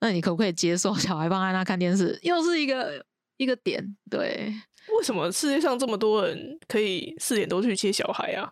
[0.00, 2.16] 那你可不可以接受小孩放在那看电视？
[2.22, 3.04] 又是一个
[3.36, 4.54] 一个点，对。
[4.96, 8.50] 为什么世界上这么多人可以四点多去接小孩啊？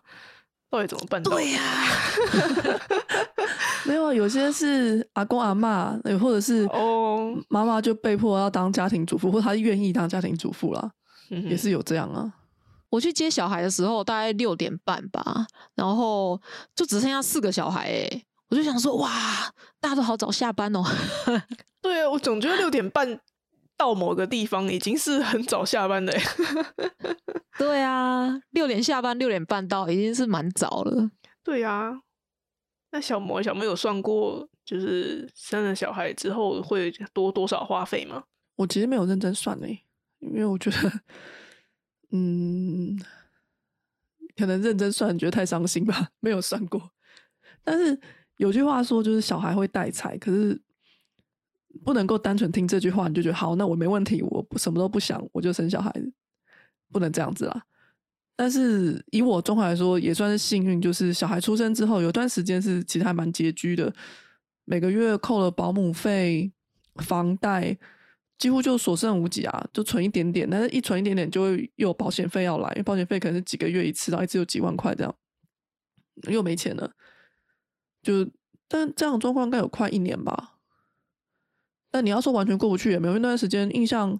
[0.69, 1.31] 到底怎么办到？
[1.31, 1.61] 对呀，
[3.87, 10.91] 没有，有些是阿公阿妈，或者是哦妈妈就被迫要当家庭主妇，或他愿意当家庭主妇啦，
[11.29, 12.33] 也是有这样啊。
[12.89, 16.37] 我去接小孩的时候，大概六点半吧，然后
[16.75, 19.09] 就只剩下四个小孩，哎，我就想说，哇，
[19.79, 20.83] 大家都好早下班哦。
[21.81, 23.19] 对啊，我总觉得六点半。
[23.77, 26.11] 到某个地方已经是很早下班的，
[27.59, 31.11] 对啊，六点下班，六点半到，已经是蛮早了。
[31.43, 32.01] 对啊，
[32.91, 38.23] 那小魔小魔有算过，就是生了小孩之后会多多少花费吗？
[38.55, 39.67] 我其实没有认真算呢，
[40.19, 40.91] 因为我觉得，
[42.11, 42.99] 嗯，
[44.35, 46.91] 可能认真算觉得太伤心吧，没有算过。
[47.63, 47.99] 但是
[48.37, 50.59] 有句话说，就是小孩会带财，可是。
[51.83, 55.91] 不能够单纯听这句话，你就觉得好，那我没问题，我什么都不想，我就生小孩，
[56.91, 57.63] 不能这样子啦。
[58.35, 63.91] 但是以我状况来说，也算是幸运，就是小孩出生之后，有段时间是其实还蛮拮据的，
[64.65, 66.51] 每个月扣了保姆费、
[66.97, 67.75] 房贷，
[68.37, 70.47] 几乎就所剩无几啊，就存一点点。
[70.47, 75.15] 但是一存一点点，就会又有保险费要来，因为保险费可能是几个月一次，然后一次有几万块这样，
[76.29, 76.91] 又没钱了。
[78.03, 78.29] 就
[78.67, 80.56] 但这样状况应该有快一年吧。
[81.97, 84.15] 但你要说完全过不去也没有，那段时间印象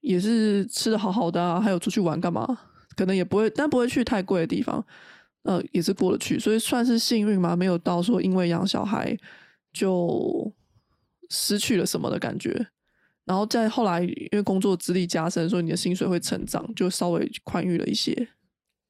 [0.00, 2.46] 也是吃的好好的啊，还有出去玩干嘛，
[2.94, 4.86] 可能也不会，但不会去太贵的地方，
[5.42, 9.18] 呃，也是过得去，所以算是幸运嘛，没有到说因为养小孩
[9.72, 10.52] 就
[11.30, 12.68] 失去了什么的感觉。
[13.24, 18.28] 然后在后来因为工作资历加深，所以你的薪水会成长，就稍微宽裕了一些。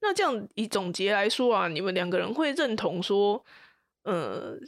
[0.02, 3.42] 那这样以总结来说啊，你们两个人会认同说，
[4.04, 4.58] 呃，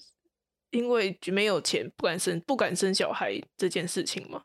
[0.73, 4.43] 因为没有钱不敢生不敢生小孩这件事情吗？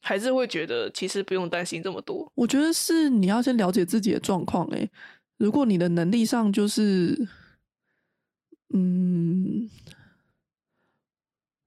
[0.00, 2.30] 还是会觉得其实不用担心这么多？
[2.34, 4.66] 我觉得是你要先了解自己的状况。
[4.68, 4.88] 诶，
[5.36, 7.28] 如果你的能力上就是，
[8.72, 9.68] 嗯，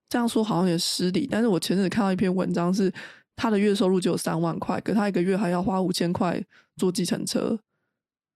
[0.10, 1.28] 这样说好像也失礼。
[1.30, 2.92] 但是我前阵子看到一篇文章，是
[3.36, 6.42] 他的月收入只有三万块，可他一个月还要花五千块
[6.78, 7.60] 坐计程车，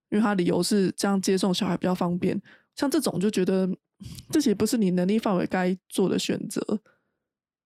[0.09, 2.39] 因为他理由是这样接送小孩比较方便。
[2.75, 3.67] 像这种就觉得
[4.29, 6.61] 这些不是你能力范围该做的选择。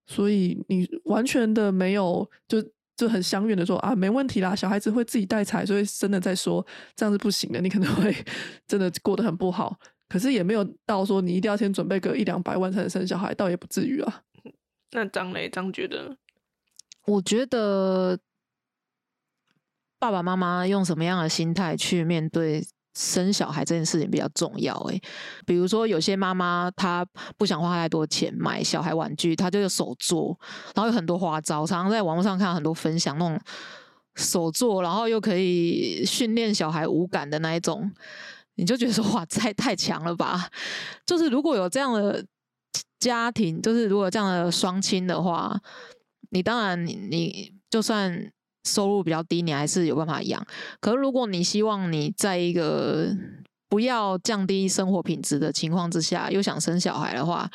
[0.08, 2.60] 所以你完全的没有就
[2.96, 6.66] 就很相远的说啊，没问题啦，小孩子会自己带财，所以真的在说
[6.96, 8.16] 这样是不行的，你可能会
[8.68, 9.80] 真的过得很不好。
[10.08, 14.24] 可是也没有到说你一定要先准备个一两百万才能生小孩，倒也不至于啊。
[14.92, 16.18] 那张雷张觉得，
[17.06, 18.20] 我觉得
[20.00, 22.66] 爸爸妈妈用什么样的心态去面对？
[23.02, 25.02] 生小孩这件事情比较重要诶，
[25.46, 27.06] 比如说有些妈妈她
[27.38, 30.38] 不想花太多钱买小孩玩具，她就手做，
[30.76, 33.40] 然后有很多花招，常常在网络上看到很多分享那种
[34.16, 37.90] 手做，然后又可以训练小孩无感的那一种，
[38.56, 40.50] 你就觉得说哇，太太强了吧？
[41.06, 42.26] 就是如果有这样的
[43.00, 45.58] 家庭，就是如果这样的双亲的话，
[46.32, 48.30] 你当然你你就算。
[48.74, 50.46] 收入比较低，你还是有办法养。
[50.80, 53.10] 可是如果你希望你在一个
[53.68, 57.50] 不要降低生活品质的情况之下，又想生小孩的话，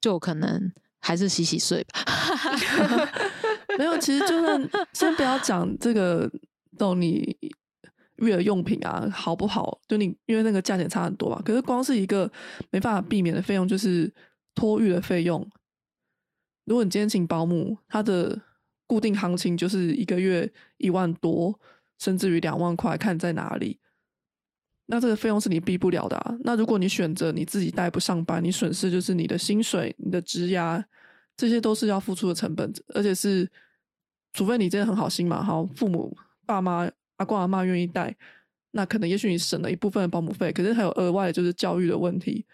[0.00, 2.00] 就可能还是洗洗睡吧。
[3.78, 6.30] 没有，其实就算先不要讲这个，
[6.78, 7.36] 懂你
[8.16, 9.78] 育儿用品啊好不好？
[9.86, 11.42] 就你因为那个价钱差很多嘛。
[11.44, 12.30] 可是光是一个
[12.70, 14.12] 没办法避免的费用，就是
[14.54, 15.46] 托育的费用。
[16.64, 18.40] 如果你今天请保姆，他的
[18.86, 21.58] 固定行情就是一个月一万多，
[21.98, 23.80] 甚至于两万块，看在哪里。
[24.86, 26.16] 那这个费用是你避不了的。
[26.18, 26.36] 啊。
[26.44, 30.86] 那如果你选择你自己带不上班，你损失就是你的薪水、你的职压，
[31.36, 32.72] 这些都是要付出的成本。
[32.94, 33.50] 而且是，
[34.32, 38.14] 除非你真的很好心嘛，好父母、爸妈、阿公阿妈愿意带，
[38.70, 40.52] 那可能也许你省了一部分的保姆费。
[40.52, 42.46] 可是还有额外的就是教育的问题，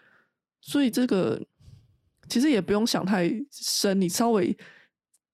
[0.61, 1.39] 所以这个
[2.27, 4.57] 其实也不用想太深，你稍微。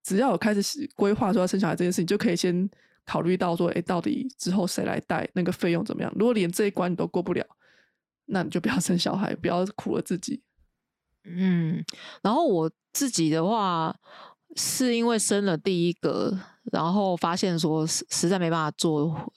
[0.10, 2.68] 只要有开始规划说要生小孩这件事情，就可以先
[3.06, 6.12] 考虑到说，哎，到底之后谁来带，那个费用怎么样？
[6.16, 7.46] 如果连这一关你都过不了，
[8.26, 10.42] 那你就不要生小孩，不要苦了自己。
[11.26, 11.86] 嗯，
[12.24, 13.96] 然后我自己的话，
[14.56, 16.36] 是因为生了第一个，
[16.72, 19.32] 然后发现说实实在没办法做。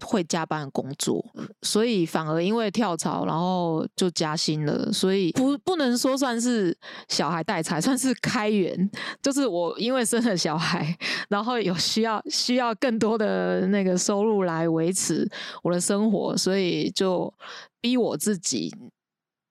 [0.00, 1.24] 会加班工作，
[1.62, 4.92] 所以反而因为跳槽，然后就加薪了。
[4.92, 6.76] 所以不不能说算是
[7.08, 8.88] 小孩带财，算是开源。
[9.20, 10.96] 就是我因为生了小孩，
[11.28, 15.28] 然后有需要需要更多的那个收入来维持
[15.64, 17.32] 我的生活，所以就
[17.80, 18.72] 逼我自己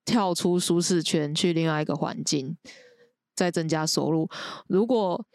[0.05, 2.55] 跳出舒适圈，去另外一个环境，
[3.35, 4.29] 再增加收入。
[4.67, 5.25] 如果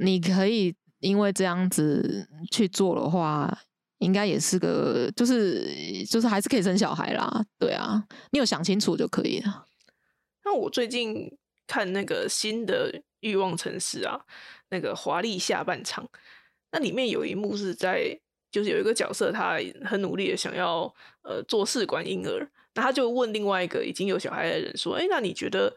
[0.00, 3.58] 你可以因为这样子去做的话。
[3.98, 9.66] 应该也是个，就是就是还是可以生小孩啦，对啊，你有想清楚就可以了。
[10.44, 14.20] 那我最近看那个新的欲望城市啊，
[14.70, 16.08] 那个华丽下半场，
[16.72, 18.18] 那里面有一幕是在，
[18.50, 25.76] 就是有一个角色他很努力的想要呃做试管婴儿，那他就问另外一个已经有小孩的人说，哎，那你觉得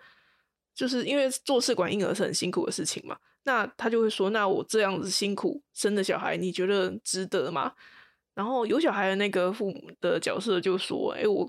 [0.76, 3.18] 就是因为做试管婴儿是很辛苦的事情嘛？
[3.44, 7.74] 那他就会说，那我这样子辛苦生的小孩，你觉得值得吗？
[8.34, 11.48] 然后有小孩的那个父母的角色就说：“哎，我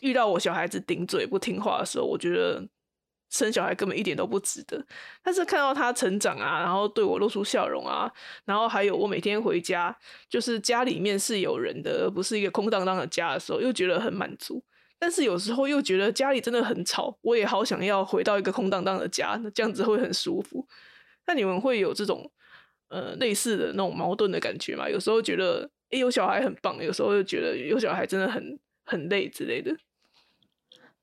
[0.00, 2.66] 遇到我小孩子顶嘴不听话的时候，我觉得
[3.30, 4.82] 生小孩根本一点都不值得。
[5.22, 8.10] 但是看到他成长啊，然后对我露出笑容啊，
[8.46, 9.94] 然后还有我每天回家，
[10.30, 14.64] 就是家里面是有人的，而不是一个空荡荡的家的时候，又觉得很满足。
[14.98, 20.66] 但是有时候又觉得家里真的很吵，我也好想要回到一个空荡荡的家，那这样子会很舒服。
[21.26, 22.32] 那你们会有这种
[22.88, 24.88] 呃类似的那种矛盾的感觉吗？
[24.88, 25.68] 有时候觉得。
[25.90, 29.74] 诶，有小孩很棒，有时候又觉得有小孩真的很很累之类的。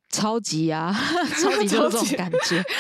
[0.10, 0.94] 超级啊，
[1.42, 2.64] 超级就是这种感觉。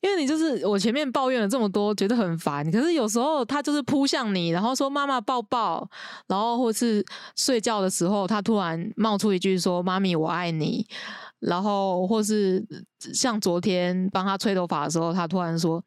[0.00, 2.64] 因为你就是我前面抱怨了这么多，觉得很烦。
[2.70, 5.90] 可是有时候他就是扑向你，然后说妈妈抱抱，
[6.28, 7.04] 然后或是
[7.34, 10.86] 睡觉的时候，他突然冒出一句说妈咪我爱你。
[11.40, 12.64] 然后，或是
[13.14, 15.82] 像昨天帮他吹头发的时候，他突然说：“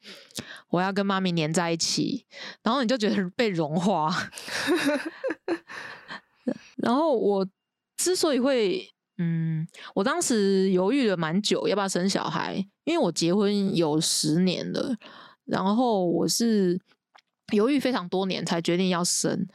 [0.72, 2.26] 我要跟妈咪黏在一起。”
[2.64, 4.10] 然后你就觉得被融化。
[6.78, 7.45] 然后我
[7.97, 8.88] 之所以会，
[9.18, 14.95] 嗯，我当时犹豫了蛮久要不要生小孩，因为我结婚有十年了，
[15.45, 16.80] 然后我是
[17.52, 19.45] 犹豫非常多年才决定要生。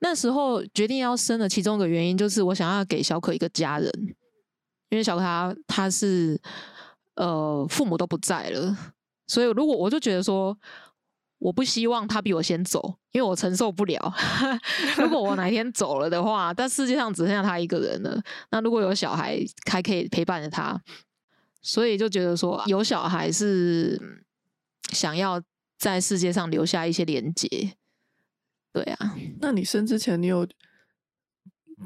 [0.00, 3.90] 那时候决定要生的其中一个原因，就是我想要给小可一个家人，
[4.92, 6.38] 因为小可他他是
[7.14, 8.76] 呃父母都不在了，
[9.26, 10.54] 所以如果我就觉得说，
[11.38, 14.14] 我不希望他比我先走，因为我承受不了。
[14.98, 19.38] 如果我哪天走了的话，但世界上只剩下他一个人了，那如果有小孩
[19.70, 20.78] 还可以陪伴着他，
[21.62, 23.98] 所以就觉得说有小孩是
[24.90, 25.42] 想要
[25.78, 27.48] 在世界上留下一些连接。
[28.74, 30.46] 对啊，那你生之前，你有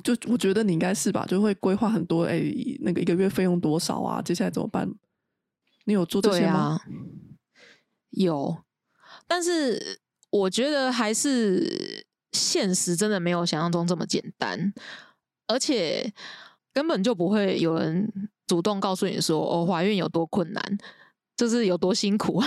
[0.03, 2.41] 就我觉得你应该是吧，就会规划很多，哎、
[2.81, 4.23] 那个一个月费用多少啊？
[4.23, 4.89] 接下来怎么办？
[5.85, 6.53] 你有做这对些吗？
[6.59, 6.81] 啊，
[8.11, 8.57] 有，
[9.27, 14.73] 但是我觉得还是现实真的没有想象中这么简单，
[15.47, 16.13] 而且
[16.73, 20.79] 根本就不会有人主动告诉你说，哦，怀孕有多困难，
[21.37, 22.43] 就是有多辛苦。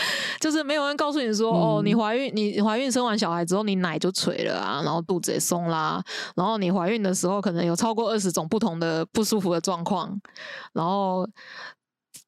[0.40, 6.02] 就是没有人告诉你说，哦，你嗯怀孕，你怀孕生完小孩之后，你奶就垂了啊，然后肚子也松啦，
[6.34, 10.20] 然后你怀孕的时候可能有超过二十种不同的不舒服的状况，
[10.72, 11.28] 然后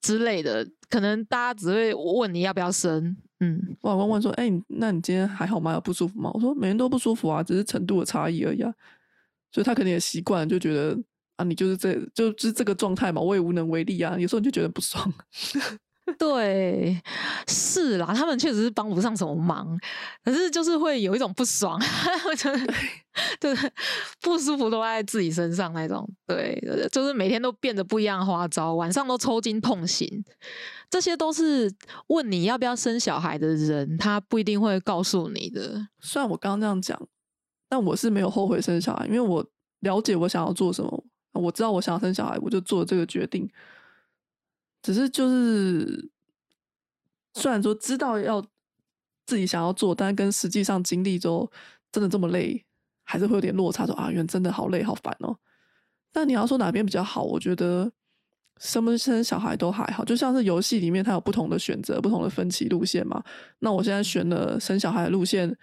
[0.01, 5.73] 之类的，可能大家只会问你要不要生，嗯，我老公问说，哎、你那你今天还好吗？
[5.73, 6.31] 有不舒服吗？
[6.35, 8.73] 我说每天都不舒服啊，只是程度的差异而已啊。
[9.51, 10.99] 所以他可能也习惯，就觉得
[11.37, 14.17] 啊，你就是这就就是这个状态嘛，我也无能为力啊。
[14.19, 15.13] 有时候你就觉得不爽。
[16.19, 17.01] 对，
[17.47, 19.79] 是啦，他们确实是帮不上什么忙，
[20.25, 21.81] 可是就是会有一种不爽，
[22.29, 22.75] 我觉得
[23.41, 23.55] 对
[24.21, 26.59] 不舒服都在自己身上那种，对，
[26.91, 30.25] 就是每天都变得不一样花招，晚上都抽筋痛醒，
[30.91, 31.73] 这些都是
[32.09, 35.89] 问你要不要生小孩的人，他不一定会告诉你的。
[36.01, 37.09] 虽然我刚刚这样讲，
[37.69, 39.45] 但我是没有后悔生小孩，因为我
[39.81, 43.49] 了解我想要做什么，我知道我想要生小孩，我就做这个决定。
[44.83, 46.11] 只是就是，
[47.35, 48.45] 虽然说知道要
[49.25, 51.51] 自己想要做，但跟实际上经历之后，
[51.93, 52.65] 真的这么累，
[53.05, 53.87] 还是会有点落差。
[53.87, 55.39] 说啊，原来真的好累好烦哦。
[56.11, 57.91] 但你要说哪边比较好，我觉得
[58.59, 63.23] 生不生小孩都还好，就像是游戏里面它有不同的选择、不同的分歧路线嘛。
[63.61, 65.57] 那我现在选了生小孩的路线，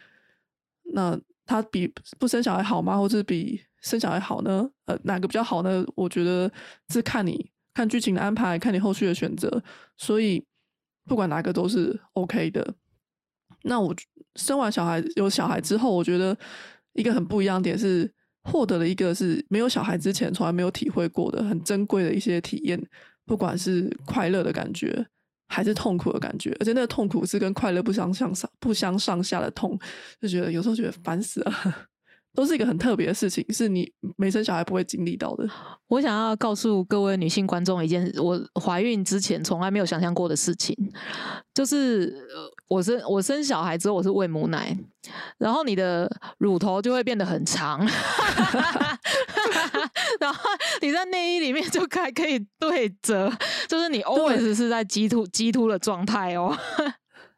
[0.93, 2.97] 那它比不生小孩好吗？
[2.97, 4.69] 或是比生小孩好呢？
[4.85, 5.85] 呃，哪个比较好呢？
[5.95, 6.51] 我觉得
[6.87, 9.63] 是看你看剧情的安排，看你后续的选择。
[9.97, 10.43] 所以
[11.05, 12.75] 不管哪个都是 OK 的。
[13.63, 13.93] 那我
[14.35, 16.37] 生完小孩有小孩之后，我觉得
[16.93, 18.09] 一个很不一样点是，
[18.43, 22.81] 获得了一个是没有小孩之前从来没有体会过的很珍贵的一些体验，
[23.25, 25.05] 不管是快乐的感觉，
[25.49, 29.77] 还是痛苦的感觉，而且那个痛苦是跟快乐不相上上不相上下的痛，
[30.21, 31.51] 就觉得有时候觉得烦死了，
[32.35, 35.47] 都是一个很特别的事情，是你没生小孩不会经历到的。
[35.87, 40.75] 我想要告诉各位女性观众一件我怀孕之前从来没有想象过的事情，
[41.53, 44.77] 就是呃我生我生小孩之后我是喂母奶，
[45.37, 47.79] 然后你的乳头就会变得很长，
[50.19, 50.49] 然后
[50.81, 53.31] 你在内衣里面就还可以对折，
[53.67, 56.55] 就是你 always 是在鸡突鸡突的状态哦。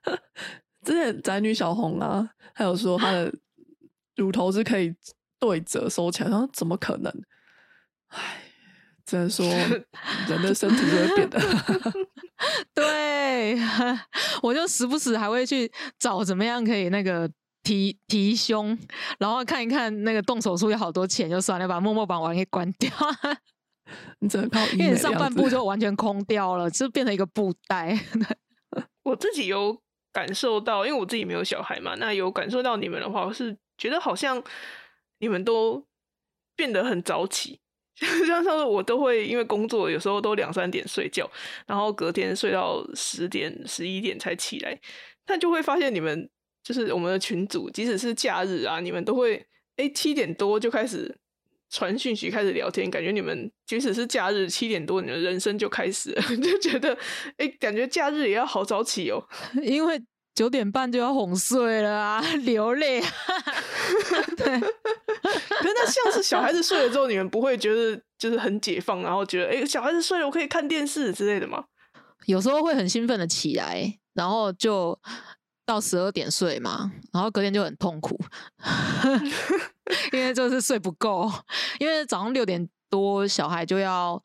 [0.83, 3.31] 之前宅女小红啊，还有说她的
[4.21, 4.93] 乳头是可以
[5.39, 7.11] 对折收起来，然后怎么可能？
[8.09, 8.43] 唉，
[9.05, 9.45] 只能说
[10.29, 11.39] 人的身体就会变得。
[12.73, 13.57] 对，
[14.41, 17.29] 我就时不时还会去找怎么样可以那个
[17.63, 18.77] 提提胸，
[19.19, 22.91] 然后看一看那个动手术要好多钱，就算了，把默默把网给关掉，
[24.19, 27.97] 你只能靠因为你上半部就完全空掉了，就变成一个布袋。
[29.03, 34.41] 我自己有感受到，因为我自己没有小孩嘛，那有感受到你们的话，我是觉得好像
[35.17, 35.83] 你们都
[36.55, 37.59] 变得很早起，
[37.97, 41.27] 像像是我都会因为工作有时候都两三点睡觉，
[41.65, 44.79] 然后隔天睡到十点十一点才起来，
[45.25, 46.29] 但就会发现你们
[46.63, 49.43] 就是我们的群组，即使是假日啊，你们都会
[49.77, 51.17] 哎七点多就开始。
[51.73, 56.11] 传讯息开始聊天，感觉你们即使是假日七点多，你的人生就开始，
[56.43, 56.97] 就觉得
[57.37, 59.25] 哎、感觉假日也要好早起哦。
[59.63, 59.97] 因为
[60.33, 63.07] 九点半就要哄睡了啊， 流泪、啊。
[64.37, 71.65] 对，可是那像是小孩子睡了之后，你们不会觉得就是很解放，然后觉得哎、诶小孩子睡了，我可以看电视之类的吗？
[72.27, 74.97] 有时候会很兴奋的起来，然后就
[75.65, 78.19] 到十二点睡嘛，然后隔天就很痛苦，
[80.13, 81.29] 因为就是睡不够，
[81.79, 84.21] 因为早上六点多小孩就要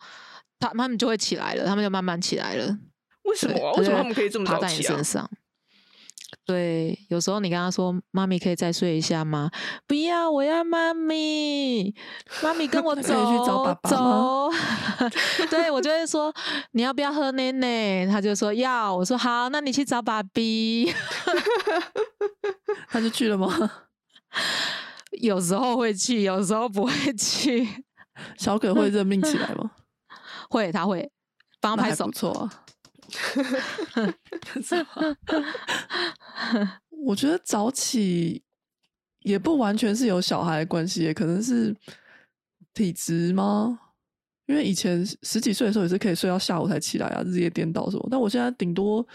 [0.59, 2.79] 他他们就会起来了，他们就慢慢起来了。
[3.25, 5.03] 为什么为什么他们可以这么早趴在你起？
[5.03, 5.29] 上？
[6.47, 9.51] 对，有时候你跟他说：“妈咪可以再睡一下吗？”
[9.85, 11.93] 不要，我要妈咪，
[12.41, 14.49] 妈咪跟我 走去找爸爸走。
[15.51, 16.33] 对我就会说
[16.71, 18.95] ：“你要不要喝奶奶？”他就说要。
[18.95, 20.95] 我说好，那你去找爸比。
[22.89, 23.73] 他就去了吗？
[25.21, 27.67] 有时候会去，有时候不会去。
[28.39, 29.73] 小可会认命起来吗？
[30.49, 31.11] 会，他会
[31.61, 32.13] 帮他拍手不。
[32.13, 32.66] 错啊。
[34.63, 35.17] 是 吗
[37.05, 38.43] 我觉得早起
[39.21, 41.75] 也不完全是有小孩的关系也，可能是
[42.75, 43.79] 体质吗？
[44.47, 48.07] 因为以前十十几岁的时候也是可以睡到下午才起来啊，日夜颠倒什么。
[48.11, 49.07] 但我现在顶多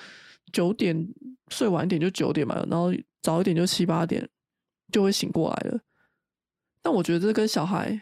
[0.51, 1.07] 九点
[1.49, 4.27] 睡晚一点就九点嘛，然后早一点就七八点
[4.91, 5.79] 就会醒过来了。
[6.81, 8.01] 但我觉得这跟小孩，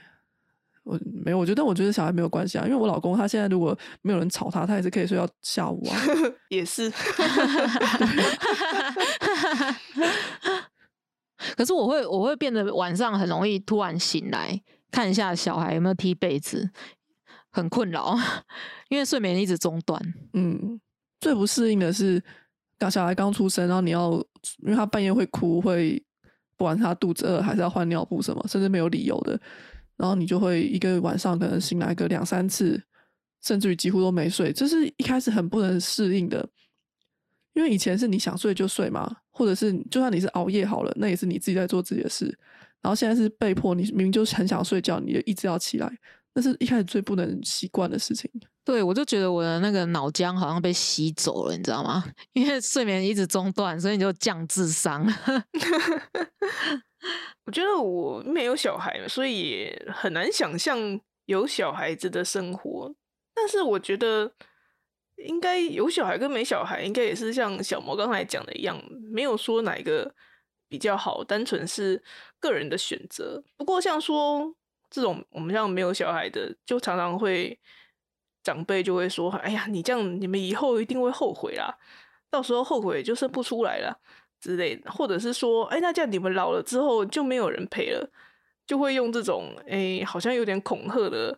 [0.90, 5.96] 我没有，我觉得我觉得小孩没有关系啊，因为我老公他现在如果没有人吵他，他也是可以睡到下午啊。
[6.50, 6.90] 也是，
[11.56, 14.60] 可是我会，我会变得晚上很容易突然醒来，
[14.90, 16.70] 看一下小孩有没有踢被子，
[17.52, 18.18] 很困扰，
[18.90, 20.02] 因为睡眠一直中断。
[20.34, 20.82] 嗯，
[21.20, 22.24] 最不适应的是，
[22.80, 24.14] 刚小孩刚出生，然后你要，
[24.64, 26.04] 因为他半夜会哭，会
[26.58, 29.40] 不管是他肚子饿还是要换尿布什么，甚至没有理由的，
[30.00, 32.82] 然后你就会一个晚上可能醒来个两三次，
[33.44, 36.48] 甚至于几乎都没睡，这是一开始很不能适应的。
[37.54, 42.26] 因为以前是你想睡就睡嘛，或者是就算你是熬夜好了，那也是你自己在做自己的事。
[42.82, 45.92] 然后现在是被迫，你明明就很想睡觉，你就一直要起来，
[46.34, 48.32] 那是一开始最不能习惯的事情。
[48.64, 52.06] 对，我就觉得我的那个脑浆好像被吸走了，你知道吗？
[52.32, 55.06] 因为睡眠一直中断，所以你就降智商。
[57.46, 62.94] 我觉得我没有小孩，所以很难想象有小孩子的生活。
[63.34, 64.32] 但是我觉得，
[65.16, 68.80] 应该有小孩跟没小孩，应该也是像小魔刚才讲的一样，
[69.12, 70.14] 没有说哪一个
[70.68, 72.04] 比较好，单纯是
[72.40, 73.44] 个人的选择。
[73.58, 74.54] 不过像说
[74.90, 77.58] 这种我们像没有小孩的，就常常会
[78.44, 81.78] 长辈就会说：“哎呀，你这样你们以后一定会后悔啦，
[82.30, 84.00] 到时候后悔就生不出来了。”
[84.40, 88.10] 之类的，或者是说，哎，那这样你们老了之后就没有人陪了，
[88.66, 91.38] 就会用这种哎，好像有点恐吓的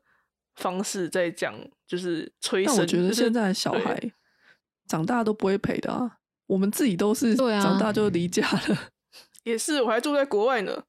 [0.56, 1.54] 方式在讲，
[1.88, 2.74] 就是催生。
[2.74, 4.00] 但我觉得就是现在小孩
[4.88, 8.78] 长大都不会陪的啊，我们自己都是对啊长大就离家了。
[9.44, 10.84] 也是，我还住在国外呢，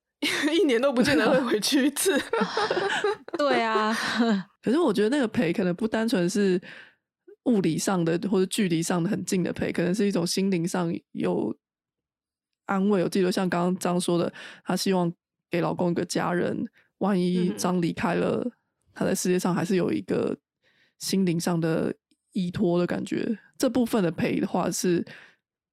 [0.52, 2.20] 一年都不见得会回去一次。
[3.38, 3.96] 对啊，
[4.62, 6.60] 可是我觉得那个陪可能不单纯是
[7.44, 11.56] 物理上的或者距离上的很近的陪，可能是一种心灵上有
[12.72, 13.02] 安慰。
[13.02, 14.32] 我记得像刚刚张说的，
[14.64, 15.12] 她希望
[15.50, 16.66] 给老公一个家人，
[16.98, 18.50] 万一嗯张离开了，
[18.94, 20.36] 他在世界上还是有一个
[20.98, 21.94] 心灵上的
[22.32, 23.38] 依托的感觉。
[23.58, 25.04] 这部分的陪的话是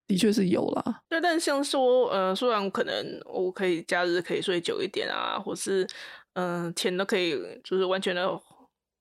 [0.08, 5.88] 的确是有啦，对，但像说，呃，虽然可能我可以假日可以睡久一点啊，或是
[6.34, 8.28] 嗯、呃钱都可以就是完全的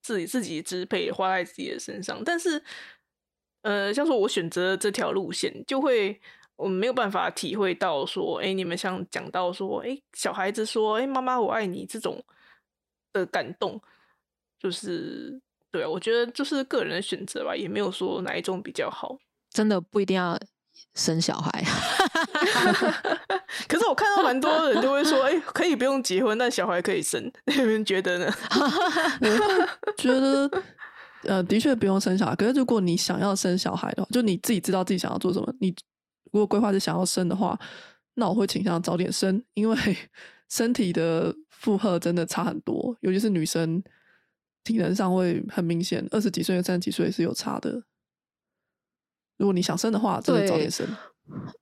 [0.02, 2.62] 自己自己支配花在自己的身上，但是
[3.62, 6.20] 呃，像说我选择这条路线，就会
[6.58, 12.20] 我们没有办法体会到说，哎，你们像讲到说，哎，小孩子说，哎，妈妈我爱你这种
[13.12, 13.80] 的感动，
[14.58, 15.40] 就是
[15.70, 19.16] 对啊，我觉得就是个人的选择吧，也没有说哪一种比较好。
[19.50, 20.36] 真的不一定要
[20.94, 21.64] 生小孩。
[23.68, 28.34] 可是我看到蛮多人就会说，哎、可以不用结婚，但小孩可以生，你们觉得呢？
[29.96, 30.50] 觉得
[31.22, 32.34] 呃，的确不用生小孩。
[32.34, 35.74] 可是如果你想要生小孩的话，就你自己知道自己想要做什么，你
[36.32, 37.58] 如果规划是想要生的话，
[38.14, 39.76] 那我会倾向早点生，因为
[40.48, 43.82] 身体的负荷真的差很多，尤其是女生
[44.64, 47.82] 体能上会很明显，二十几岁跟三十几岁是有差的。
[49.36, 50.86] 如果你想生的话，真的早点生。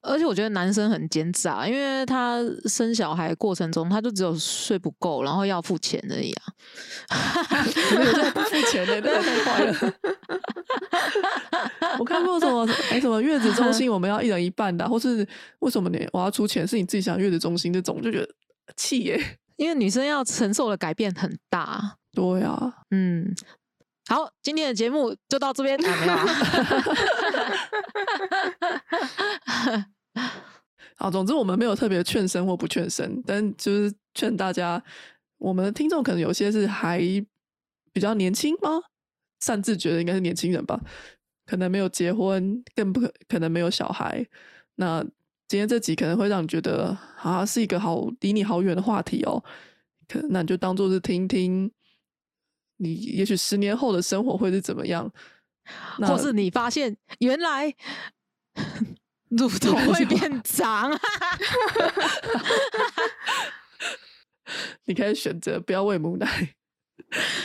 [0.02, 6.42] 而且我觉得男生很奸诈，因为他生小孩过程中，他就只有睡不够，然后要付钱而已啊。
[7.08, 9.94] 可是有不付钱的，那个太坏了。
[11.98, 15.26] 我看过什么哎、什么月子中心我们要一人一半的啊、或是
[15.60, 18.28] 为什么你我要出钱是你自己想月子中心这种，就觉得
[18.76, 19.38] 气耶。
[19.56, 21.96] 因为女生要承受的改变很大。
[22.12, 23.34] 对啊，嗯，
[24.09, 26.26] 好，今天的节目就到这边啊，没有啊。
[30.96, 34.82] 好，总之我们没有特别劝生或不劝生，但就是劝大家，
[35.38, 37.00] 我们的听众可能有些是还
[37.92, 38.80] 比较年轻吗？
[39.40, 40.80] 擅自觉得应该是年轻人吧，
[41.44, 44.26] 可能没有结婚，更不可可能没有小孩。
[44.76, 45.04] 那
[45.48, 49.44] 今天这集可能会让你觉得啊，是一个好离你好远的话题哦，
[50.09, 51.70] 可那你就当做是听听，
[52.78, 55.10] 你也许十年后的生活会是怎么样，
[55.98, 57.72] 那或是你发现原来
[59.30, 60.90] 乳头会变长，
[64.84, 66.54] 你可以选择不要喂母奶。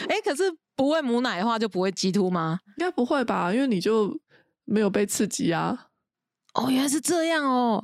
[0.08, 0.44] 哎、可是
[0.76, 2.60] 不喂母奶的话就不会激突吗？
[2.78, 3.52] 应该不会吧？
[3.54, 4.20] 因为你就
[4.66, 5.88] 没有被刺激啊。
[6.54, 7.84] 哦，原来是这样哦。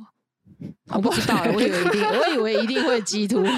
[0.86, 3.44] 我不知道，我以为一定，我以为一定会激突。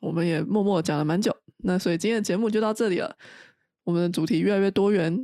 [0.00, 3.14] 我们也默默讲了蛮久，那所以今天的节目就到这里了。
[3.84, 5.18] 我们的主题越来越多元，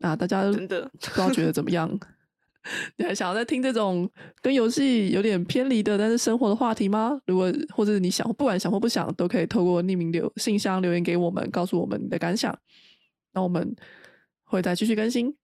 [0.00, 1.88] 啊大家真的不知道觉得怎么样？
[2.98, 4.08] 你还想要再听这种
[4.42, 7.18] 跟游戏有点偏离的，但是生活的话题吗？
[7.26, 12.56] 如果或者你想，不管想或不想，都可以透过匿名留信箱留言给我们，告诉我们你的感想。
[13.32, 13.74] 那我们
[14.44, 15.34] 会再继续更新，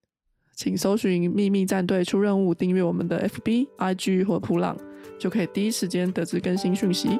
[0.54, 4.76] 请搜寻“秘密战队出任务”，订阅我们的 FB、IG 或普朗，
[5.18, 7.18] 就可以第一时间得知更新讯息。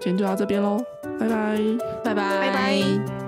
[0.00, 0.78] 今天就到这边喽，
[1.18, 1.58] 拜拜，
[2.04, 3.23] 拜拜，拜拜。